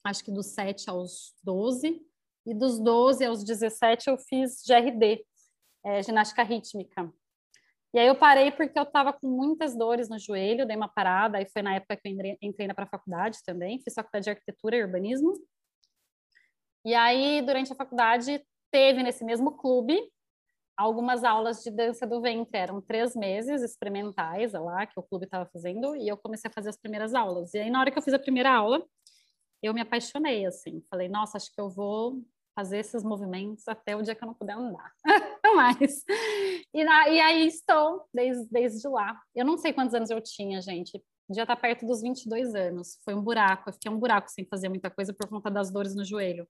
acho 0.05 0.25
que 0.25 0.33
dos 0.33 0.47
7 0.47 0.89
aos 0.89 1.35
12, 1.45 2.01
e 2.47 2.55
dos 2.55 2.79
12 2.79 3.25
aos 3.25 3.45
17 3.45 4.09
eu 4.09 4.17
fiz 4.17 4.63
GRD, 4.67 5.25
é, 5.85 6.03
ginástica 6.03 6.43
rítmica. 6.43 7.13
E 7.95 7.99
aí 7.99 8.07
eu 8.07 8.15
parei 8.15 8.51
porque 8.51 8.79
eu 8.79 8.83
estava 8.83 9.13
com 9.13 9.27
muitas 9.27 9.77
dores 9.77 10.09
no 10.09 10.19
joelho, 10.19 10.67
dei 10.67 10.77
uma 10.77 10.89
parada, 10.89 11.39
aí 11.39 11.47
foi 11.47 11.63
na 11.63 11.75
época 11.75 11.97
que 11.97 12.09
eu 12.09 12.37
entrei, 12.43 12.69
para 12.75 12.85
a 12.85 12.89
faculdade 12.89 13.39
também, 13.45 13.81
fiz 13.81 13.95
faculdade 13.95 14.25
de 14.25 14.31
arquitetura 14.31 14.77
e 14.77 14.83
urbanismo. 14.83 15.33
E 16.85 16.95
aí, 16.95 17.41
durante 17.43 17.73
a 17.73 17.77
faculdade, 17.77 18.45
teve 18.71 19.03
nesse 19.03 19.25
mesmo 19.25 19.57
clube 19.57 19.99
algumas 20.77 21.25
aulas 21.25 21.63
de 21.63 21.71
dança 21.71 22.07
do 22.07 22.21
ventre, 22.21 22.57
eram 22.57 22.81
três 22.81 23.17
meses 23.17 23.63
experimentais 23.63 24.53
lá, 24.53 24.87
que 24.87 24.99
o 24.99 25.03
clube 25.03 25.25
estava 25.25 25.45
fazendo, 25.47 25.97
e 25.97 26.07
eu 26.07 26.17
comecei 26.17 26.49
a 26.49 26.55
fazer 26.55 26.69
as 26.69 26.77
primeiras 26.77 27.15
aulas. 27.15 27.53
E 27.55 27.59
aí, 27.59 27.71
na 27.71 27.81
hora 27.81 27.91
que 27.91 27.99
eu 27.99 28.03
fiz 28.03 28.15
a 28.15 28.19
primeira 28.19 28.55
aula, 28.55 28.87
eu 29.63 29.75
me 29.75 29.81
apaixonei, 29.81 30.47
assim, 30.47 30.81
falei, 30.89 31.09
nossa, 31.09 31.37
acho 31.37 31.53
que 31.53 31.61
eu 31.61 31.69
vou 31.69 32.23
fazer 32.55 32.79
esses 32.79 33.03
movimentos 33.03 33.67
até 33.67 33.97
o 33.97 34.03
dia 34.03 34.15
que 34.15 34.23
eu 34.23 34.27
não 34.27 34.35
puder 34.35 34.57
andar 34.57 34.93
mais. 35.55 36.05
E, 36.73 36.85
na, 36.85 37.09
e 37.09 37.21
aí 37.21 37.47
estou 37.47 38.05
desde, 38.13 38.49
desde 38.51 38.89
lá. 38.89 39.19
Eu 39.35 39.45
não 39.45 39.57
sei 39.57 39.73
quantos 39.73 39.95
anos 39.95 40.11
eu 40.11 40.21
tinha, 40.21 40.61
gente. 40.61 41.03
Já 41.31 41.43
está 41.43 41.55
perto 41.55 41.87
dos 41.87 42.01
22 42.01 42.55
anos. 42.55 42.99
Foi 43.05 43.15
um 43.15 43.23
buraco. 43.23 43.69
Eu 43.69 43.73
fiquei 43.75 43.91
um 43.91 43.99
buraco 43.99 44.31
sem 44.31 44.47
fazer 44.47 44.69
muita 44.69 44.91
coisa 44.91 45.13
por 45.13 45.29
conta 45.29 45.51
das 45.51 45.71
dores 45.71 45.95
no 45.95 46.05
joelho. 46.05 46.47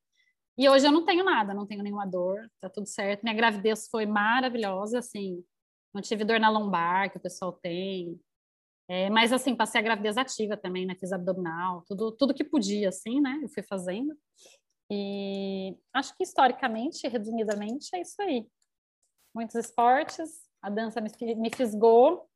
E 0.57 0.69
hoje 0.69 0.87
eu 0.87 0.93
não 0.93 1.05
tenho 1.05 1.25
nada, 1.25 1.55
não 1.55 1.67
tenho 1.67 1.85
nenhuma 1.85 2.05
dor, 2.05 2.51
tá 2.61 2.69
tudo 2.69 2.89
certo. 2.89 3.23
Minha 3.23 3.35
gravidez 3.35 3.89
foi 3.89 4.07
maravilhosa, 4.07 4.99
assim. 4.99 5.45
Não 5.95 6.03
tive 6.03 6.25
dor 6.25 6.41
na 6.41 6.51
lombar, 6.51 7.11
que 7.11 7.17
o 7.17 7.21
pessoal 7.21 7.53
tem. 7.53 8.21
É, 8.89 9.09
mas, 9.11 9.33
assim, 9.33 9.55
passei 9.55 9.81
a 9.81 9.85
gravidez 9.85 10.17
ativa 10.17 10.57
também, 10.57 10.85
né? 10.85 10.97
Fiz 10.99 11.13
abdominal, 11.13 11.85
tudo, 11.87 12.11
tudo 12.11 12.35
que 12.35 12.43
podia, 12.43 12.89
assim, 12.89 13.21
né? 13.21 13.39
Eu 13.43 13.49
fui 13.49 13.63
fazendo. 13.63 14.17
E 14.91 15.77
acho 15.95 16.17
que 16.17 16.25
historicamente, 16.25 17.07
resumidamente, 17.07 17.95
é 17.95 18.01
isso 18.01 18.21
aí. 18.21 18.47
Muitos 19.35 19.55
esportes, 19.55 20.49
a 20.61 20.71
dança 20.71 21.01
me, 21.01 21.11
me 21.37 21.51
fisgou 21.51 22.29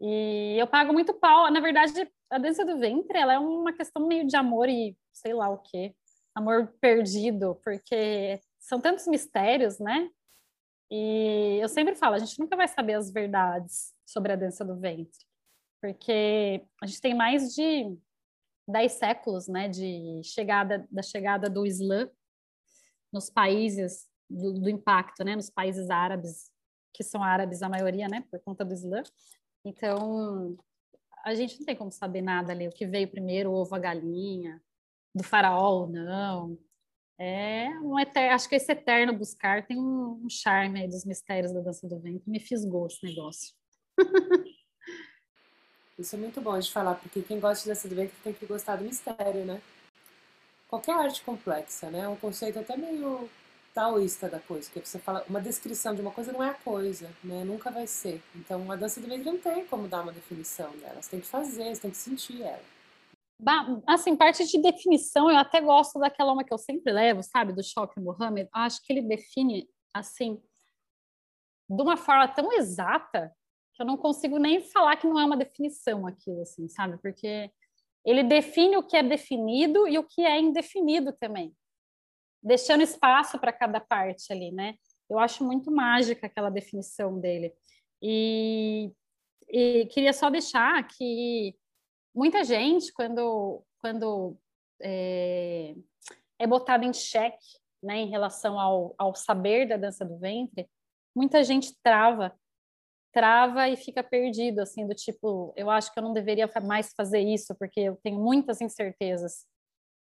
e 0.00 0.56
eu 0.58 0.66
pago 0.66 0.92
muito 0.92 1.14
pau. 1.14 1.50
Na 1.50 1.60
verdade, 1.60 2.10
a 2.30 2.38
dança 2.38 2.64
do 2.64 2.78
ventre, 2.78 3.18
ela 3.18 3.34
é 3.34 3.38
uma 3.38 3.72
questão 3.72 4.06
meio 4.06 4.26
de 4.26 4.36
amor 4.36 4.68
e 4.68 4.96
sei 5.12 5.32
lá 5.32 5.48
o 5.48 5.58
quê. 5.58 5.94
Amor 6.34 6.74
perdido, 6.80 7.60
porque 7.62 8.40
são 8.58 8.80
tantos 8.80 9.06
mistérios, 9.06 9.78
né? 9.78 10.10
E 10.90 11.58
eu 11.62 11.68
sempre 11.68 11.94
falo, 11.94 12.14
a 12.14 12.18
gente 12.18 12.38
nunca 12.38 12.56
vai 12.56 12.68
saber 12.68 12.94
as 12.94 13.10
verdades 13.10 13.94
sobre 14.04 14.32
a 14.32 14.36
dança 14.36 14.64
do 14.64 14.78
ventre, 14.78 15.24
porque 15.80 16.62
a 16.82 16.86
gente 16.86 17.00
tem 17.00 17.14
mais 17.14 17.54
de 17.54 17.96
dez 18.68 18.92
séculos, 18.92 19.48
né, 19.48 19.68
de 19.68 20.20
chegada 20.22 20.86
da 20.90 21.02
chegada 21.02 21.48
do 21.48 21.66
Islã 21.66 22.10
nos 23.12 23.30
países 23.30 24.06
do, 24.32 24.60
do, 24.60 24.70
impacto, 24.70 25.24
né, 25.24 25.36
nos 25.36 25.50
países 25.50 25.90
árabes, 25.90 26.50
que 26.92 27.04
são 27.04 27.22
árabes 27.22 27.62
a 27.62 27.68
maioria, 27.68 28.08
né, 28.08 28.24
por 28.30 28.40
conta 28.40 28.64
do 28.64 28.74
Islã. 28.74 29.02
Então, 29.64 30.56
a 31.24 31.34
gente 31.34 31.58
não 31.58 31.66
tem 31.66 31.76
como 31.76 31.92
saber 31.92 32.22
nada 32.22 32.52
ali, 32.52 32.66
o 32.66 32.72
que 32.72 32.86
veio 32.86 33.08
primeiro, 33.08 33.50
o 33.50 33.54
ovo, 33.54 33.74
a 33.74 33.78
galinha, 33.78 34.60
do 35.14 35.22
faraó 35.22 35.82
ou 35.82 35.86
não. 35.86 36.58
É 37.18 37.68
um 37.80 37.98
eterno, 37.98 38.34
acho 38.34 38.48
que 38.48 38.56
esse 38.56 38.72
eterno 38.72 39.16
buscar 39.16 39.64
tem 39.66 39.78
um, 39.78 40.22
um 40.24 40.28
charme 40.28 40.80
aí 40.80 40.88
dos 40.88 41.04
mistérios 41.04 41.52
da 41.52 41.60
dança 41.60 41.86
do 41.86 42.00
vento, 42.00 42.28
me 42.28 42.40
fisgou 42.40 42.86
esse 42.86 43.04
negócio. 43.04 43.54
Isso 45.98 46.16
é 46.16 46.18
muito 46.18 46.40
bom 46.40 46.58
de 46.58 46.72
falar, 46.72 46.96
porque 46.96 47.22
quem 47.22 47.38
gosta 47.38 47.62
de 47.62 47.68
dança 47.68 47.88
do 47.88 47.94
vento 47.94 48.12
tem 48.24 48.32
que 48.32 48.46
gostar 48.46 48.76
do 48.76 48.84
mistério, 48.84 49.44
né? 49.44 49.62
Qualquer 50.66 50.92
arte 50.92 51.22
complexa, 51.22 51.90
né? 51.90 52.00
É 52.00 52.08
um 52.08 52.16
conceito 52.16 52.58
até 52.58 52.76
meio 52.76 53.28
taoísta 53.74 54.28
da 54.28 54.38
coisa, 54.38 54.70
que 54.70 54.80
você 54.80 54.98
fala, 54.98 55.24
uma 55.28 55.40
descrição 55.40 55.94
de 55.94 56.00
uma 56.00 56.10
coisa 56.10 56.32
não 56.32 56.42
é 56.42 56.50
a 56.50 56.54
coisa, 56.54 57.10
né? 57.24 57.42
Nunca 57.44 57.70
vai 57.70 57.86
ser. 57.86 58.22
Então, 58.34 58.70
a 58.70 58.76
dança 58.76 59.00
do 59.00 59.08
ventre 59.08 59.24
não 59.24 59.38
tem 59.38 59.64
como 59.66 59.88
dar 59.88 60.02
uma 60.02 60.12
definição 60.12 60.70
dela, 60.76 61.00
você 61.00 61.10
tem 61.10 61.20
que 61.20 61.26
fazer, 61.26 61.74
você 61.74 61.82
tem 61.82 61.90
que 61.90 61.96
sentir 61.96 62.42
ela. 62.42 62.62
Assim, 63.86 64.14
parte 64.14 64.46
de 64.46 64.60
definição, 64.60 65.30
eu 65.30 65.36
até 65.36 65.60
gosto 65.60 65.98
daquela 65.98 66.32
uma 66.32 66.44
que 66.44 66.52
eu 66.52 66.58
sempre 66.58 66.92
levo, 66.92 67.22
sabe, 67.22 67.52
do 67.52 67.62
Choque 67.62 68.00
Mohammed. 68.00 68.48
Acho 68.52 68.80
que 68.84 68.92
ele 68.92 69.02
define, 69.02 69.68
assim, 69.92 70.40
de 71.68 71.82
uma 71.82 71.96
forma 71.96 72.28
tão 72.28 72.52
exata 72.52 73.34
que 73.74 73.82
eu 73.82 73.86
não 73.86 73.96
consigo 73.96 74.38
nem 74.38 74.60
falar 74.60 74.96
que 74.96 75.08
não 75.08 75.18
é 75.18 75.24
uma 75.24 75.36
definição 75.36 76.06
aquilo, 76.06 76.42
assim, 76.42 76.68
sabe? 76.68 76.98
Porque 76.98 77.50
ele 78.04 78.22
define 78.22 78.76
o 78.76 78.82
que 78.82 78.96
é 78.96 79.02
definido 79.02 79.88
e 79.88 79.98
o 79.98 80.04
que 80.04 80.20
é 80.22 80.38
indefinido 80.38 81.12
também 81.12 81.52
deixando 82.42 82.82
espaço 82.82 83.38
para 83.38 83.52
cada 83.52 83.80
parte 83.80 84.32
ali, 84.32 84.50
né? 84.50 84.74
Eu 85.08 85.18
acho 85.18 85.44
muito 85.44 85.70
mágica 85.70 86.26
aquela 86.26 86.50
definição 86.50 87.20
dele. 87.20 87.54
E, 88.00 88.90
e 89.48 89.86
queria 89.86 90.12
só 90.12 90.28
deixar 90.30 90.86
que 90.88 91.54
muita 92.14 92.42
gente, 92.44 92.92
quando, 92.92 93.62
quando 93.78 94.36
é, 94.80 95.74
é 96.38 96.46
botada 96.46 96.84
em 96.84 96.92
xeque 96.92 97.62
né, 97.82 97.98
em 97.98 98.08
relação 98.08 98.58
ao, 98.58 98.94
ao 98.96 99.14
saber 99.14 99.66
da 99.68 99.76
dança 99.76 100.04
do 100.04 100.18
ventre, 100.18 100.68
muita 101.14 101.42
gente 101.42 101.76
trava, 101.82 102.32
trava 103.12 103.68
e 103.68 103.76
fica 103.76 104.02
perdido, 104.02 104.60
assim, 104.60 104.86
do 104.86 104.94
tipo, 104.94 105.52
eu 105.56 105.68
acho 105.68 105.92
que 105.92 105.98
eu 105.98 106.02
não 106.02 106.12
deveria 106.12 106.50
mais 106.62 106.92
fazer 106.94 107.20
isso, 107.20 107.54
porque 107.56 107.80
eu 107.80 107.96
tenho 108.02 108.18
muitas 108.18 108.60
incertezas. 108.60 109.46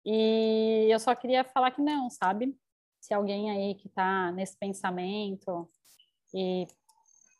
E 0.04 0.88
eu 0.90 0.98
só 0.98 1.14
queria 1.14 1.44
falar 1.44 1.70
que 1.70 1.82
não, 1.82 2.08
sabe? 2.10 2.56
Se 3.00 3.14
alguém 3.14 3.50
aí 3.50 3.74
que 3.74 3.88
está 3.88 4.32
nesse 4.32 4.58
pensamento 4.58 5.68
e 6.34 6.66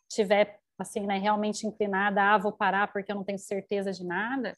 tiver 0.09 0.59
assim, 0.77 1.05
né, 1.05 1.17
realmente 1.17 1.67
inclinada, 1.67 2.21
ah, 2.21 2.37
vou 2.37 2.51
parar 2.51 2.91
porque 2.91 3.11
eu 3.11 3.15
não 3.15 3.23
tenho 3.23 3.37
certeza 3.37 3.91
de 3.91 4.03
nada, 4.03 4.55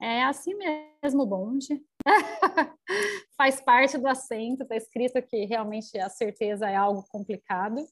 é 0.00 0.24
assim 0.24 0.54
mesmo, 0.54 1.26
bonde. 1.26 1.82
Faz 3.36 3.60
parte 3.60 3.98
do 3.98 4.08
assento, 4.08 4.62
está 4.62 4.74
escrito 4.74 5.22
que 5.22 5.44
realmente 5.44 5.98
a 5.98 6.08
certeza 6.08 6.68
é 6.68 6.74
algo 6.74 7.04
complicado. 7.08 7.86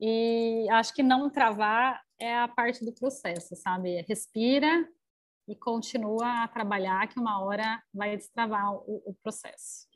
E 0.00 0.66
acho 0.70 0.94
que 0.94 1.02
não 1.02 1.28
travar 1.28 2.02
é 2.18 2.34
a 2.34 2.48
parte 2.48 2.84
do 2.84 2.94
processo, 2.94 3.54
sabe? 3.56 4.00
Respira, 4.08 4.88
e 5.50 5.56
continua 5.56 6.44
a 6.44 6.48
trabalhar, 6.48 7.08
que 7.08 7.18
uma 7.18 7.42
hora 7.42 7.82
vai 7.92 8.16
destravar 8.16 8.72
o, 8.72 9.02
o 9.04 9.14
processo. 9.20 9.88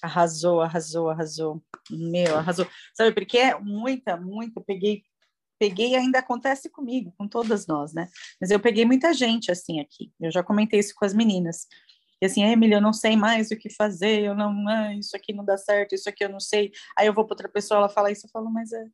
Arrasou, 0.00 0.62
arrasou, 0.62 1.10
arrasou. 1.10 1.62
Meu, 1.90 2.38
arrasou. 2.38 2.66
Sabe 2.94 3.12
por 3.12 3.26
quê? 3.26 3.54
Muita, 3.60 4.16
muita. 4.16 4.62
Peguei, 4.62 5.02
peguei 5.58 5.94
ainda 5.94 6.20
acontece 6.20 6.70
comigo, 6.70 7.12
com 7.18 7.28
todas 7.28 7.66
nós, 7.66 7.92
né? 7.92 8.08
Mas 8.40 8.50
eu 8.50 8.58
peguei 8.58 8.86
muita 8.86 9.12
gente 9.12 9.52
assim 9.52 9.78
aqui. 9.78 10.10
Eu 10.18 10.30
já 10.30 10.42
comentei 10.42 10.80
isso 10.80 10.94
com 10.96 11.04
as 11.04 11.12
meninas. 11.12 11.66
E 12.22 12.26
assim, 12.26 12.42
Emily, 12.42 12.72
eu 12.72 12.80
não 12.80 12.92
sei 12.94 13.14
mais 13.14 13.50
o 13.50 13.56
que 13.56 13.68
fazer, 13.68 14.22
eu 14.22 14.34
não, 14.34 14.66
ah, 14.68 14.94
isso 14.94 15.14
aqui 15.14 15.34
não 15.34 15.44
dá 15.44 15.58
certo, 15.58 15.94
isso 15.94 16.08
aqui 16.08 16.24
eu 16.24 16.30
não 16.30 16.40
sei. 16.40 16.72
Aí 16.96 17.06
eu 17.06 17.12
vou 17.12 17.26
para 17.26 17.34
outra 17.34 17.48
pessoa, 17.48 17.78
ela 17.78 17.88
fala 17.88 18.10
isso, 18.10 18.26
eu 18.26 18.30
falo, 18.30 18.50
mas 18.50 18.72
é, 18.72 18.84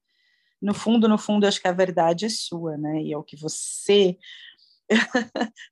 no 0.60 0.74
fundo, 0.74 1.08
no 1.08 1.16
fundo, 1.16 1.46
acho 1.46 1.60
que 1.60 1.68
a 1.68 1.72
verdade 1.72 2.26
é 2.26 2.28
sua, 2.28 2.76
né? 2.76 3.00
E 3.02 3.12
é 3.12 3.16
o 3.16 3.22
que 3.22 3.36
você 3.36 4.18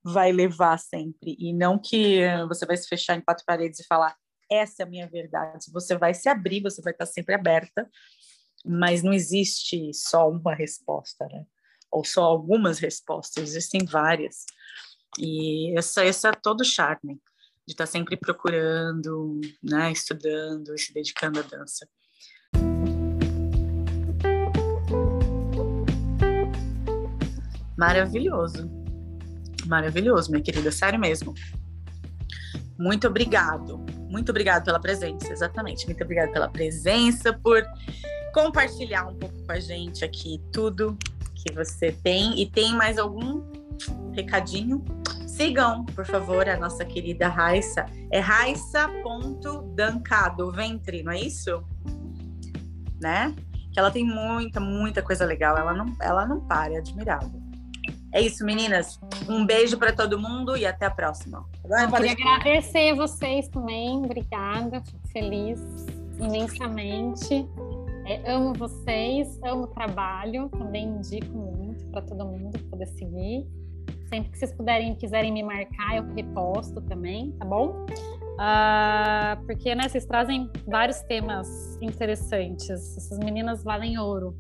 vai 0.03 0.33
levar 0.33 0.79
sempre. 0.79 1.37
E 1.39 1.53
não 1.53 1.79
que 1.79 2.21
você 2.49 2.65
vai 2.67 2.77
se 2.77 2.89
fechar 2.89 3.17
em 3.17 3.21
quatro 3.21 3.45
paredes 3.45 3.81
e 3.81 3.87
falar, 3.87 4.17
essa 4.51 4.83
é 4.83 4.85
a 4.85 4.89
minha 4.89 5.09
verdade. 5.09 5.71
Você 5.73 5.97
vai 5.97 6.15
se 6.15 6.29
abrir, 6.29 6.63
você 6.63 6.81
vai 6.81 6.93
estar 6.93 7.07
sempre 7.07 7.35
aberta, 7.35 7.89
mas 8.65 9.03
não 9.03 9.13
existe 9.13 9.93
só 9.93 10.29
uma 10.29 10.55
resposta, 10.55 11.27
né? 11.27 11.45
Ou 11.91 12.05
só 12.05 12.23
algumas 12.23 12.79
respostas, 12.79 13.43
existem 13.43 13.85
várias. 13.85 14.45
E 15.19 15.77
essa, 15.77 16.05
esse 16.05 16.29
é 16.29 16.33
todo 16.33 16.61
o 16.61 16.65
charme 16.65 17.21
de 17.67 17.75
estar 17.75 17.87
sempre 17.87 18.17
procurando, 18.17 19.41
né, 19.63 19.93
estudando 19.93 20.75
e 20.75 20.79
se 20.79 20.93
dedicando 20.93 21.41
à 21.41 21.43
dança. 21.43 21.87
Maravilhoso. 27.77 28.78
Maravilhoso, 29.69 30.31
minha 30.31 30.43
querida, 30.43 30.73
sério 30.73 30.99
mesmo. 30.99 31.35
Muito 32.79 33.07
obrigado. 33.07 33.85
Muito 34.09 34.31
obrigado 34.31 34.65
pela 34.65 34.81
presença, 34.81 35.31
exatamente. 35.31 35.85
Muito 35.85 36.03
obrigada 36.03 36.33
pela 36.33 36.49
presença, 36.49 37.35
por 37.35 37.63
compartilhar 38.33 39.07
um 39.07 39.15
pouco 39.15 39.45
com 39.45 39.53
a 39.53 39.61
gente 39.61 40.03
aqui 40.05 40.43
tudo 40.51 40.97
que 41.35 41.53
você 41.53 41.93
tem. 41.93 42.41
E 42.41 42.51
tem 42.51 42.75
mais 42.75 42.97
algum 42.99 43.45
recadinho? 44.15 44.83
Sigam, 45.27 45.85
por 45.85 46.07
favor, 46.07 46.49
a 46.49 46.57
nossa 46.57 46.83
querida 46.85 47.27
Raissa. 47.29 47.85
É 48.11 48.21
raissa.dancado, 48.21 50.51
ventre, 50.51 51.03
não 51.03 51.13
é 51.13 51.21
isso? 51.21 51.63
Né? 52.99 53.37
Que 53.71 53.79
ela 53.79 53.91
tem 53.91 54.05
muita, 54.05 54.61
muita 54.61 55.03
coisa 55.03 55.27
legal. 55.27 55.59
Ela 55.59 55.75
não, 55.75 55.95
ela 56.01 56.25
não 56.25 56.41
para, 56.41 56.73
é 56.73 56.79
admirável. 56.79 57.48
É 58.13 58.21
isso, 58.21 58.45
meninas. 58.45 58.99
Um 59.29 59.45
beijo 59.45 59.77
para 59.77 59.93
todo 59.93 60.19
mundo 60.19 60.57
e 60.57 60.65
até 60.65 60.87
a 60.87 60.91
próxima. 60.91 61.45
Eu 61.65 61.93
queria 61.93 62.35
agradecer 62.35 62.95
vocês 62.95 63.49
também. 63.49 63.99
Obrigada. 63.99 64.83
Fico 64.83 65.09
feliz 65.09 65.61
imensamente. 66.19 67.47
É, 68.07 68.33
amo 68.33 68.55
vocês, 68.55 69.39
amo 69.45 69.65
o 69.65 69.67
trabalho. 69.67 70.49
Também 70.49 70.87
indico 70.87 71.37
muito 71.37 71.85
para 71.91 72.03
todo 72.03 72.25
mundo 72.25 72.59
poder 72.71 72.87
seguir. 72.87 73.47
Sempre 74.09 74.31
que 74.31 74.39
vocês 74.39 74.53
puderem, 74.55 74.95
quiserem 74.95 75.31
me 75.31 75.43
marcar, 75.43 75.99
eu 75.99 76.15
reposto 76.15 76.81
também, 76.81 77.33
tá 77.33 77.45
bom? 77.45 77.85
Uh, 78.39 79.45
porque 79.45 79.75
né, 79.75 79.87
vocês 79.87 80.07
trazem 80.07 80.51
vários 80.67 81.01
temas 81.03 81.77
interessantes. 81.83 82.97
Essas 82.97 83.19
meninas 83.19 83.63
valem 83.63 83.99
ouro. 83.99 84.35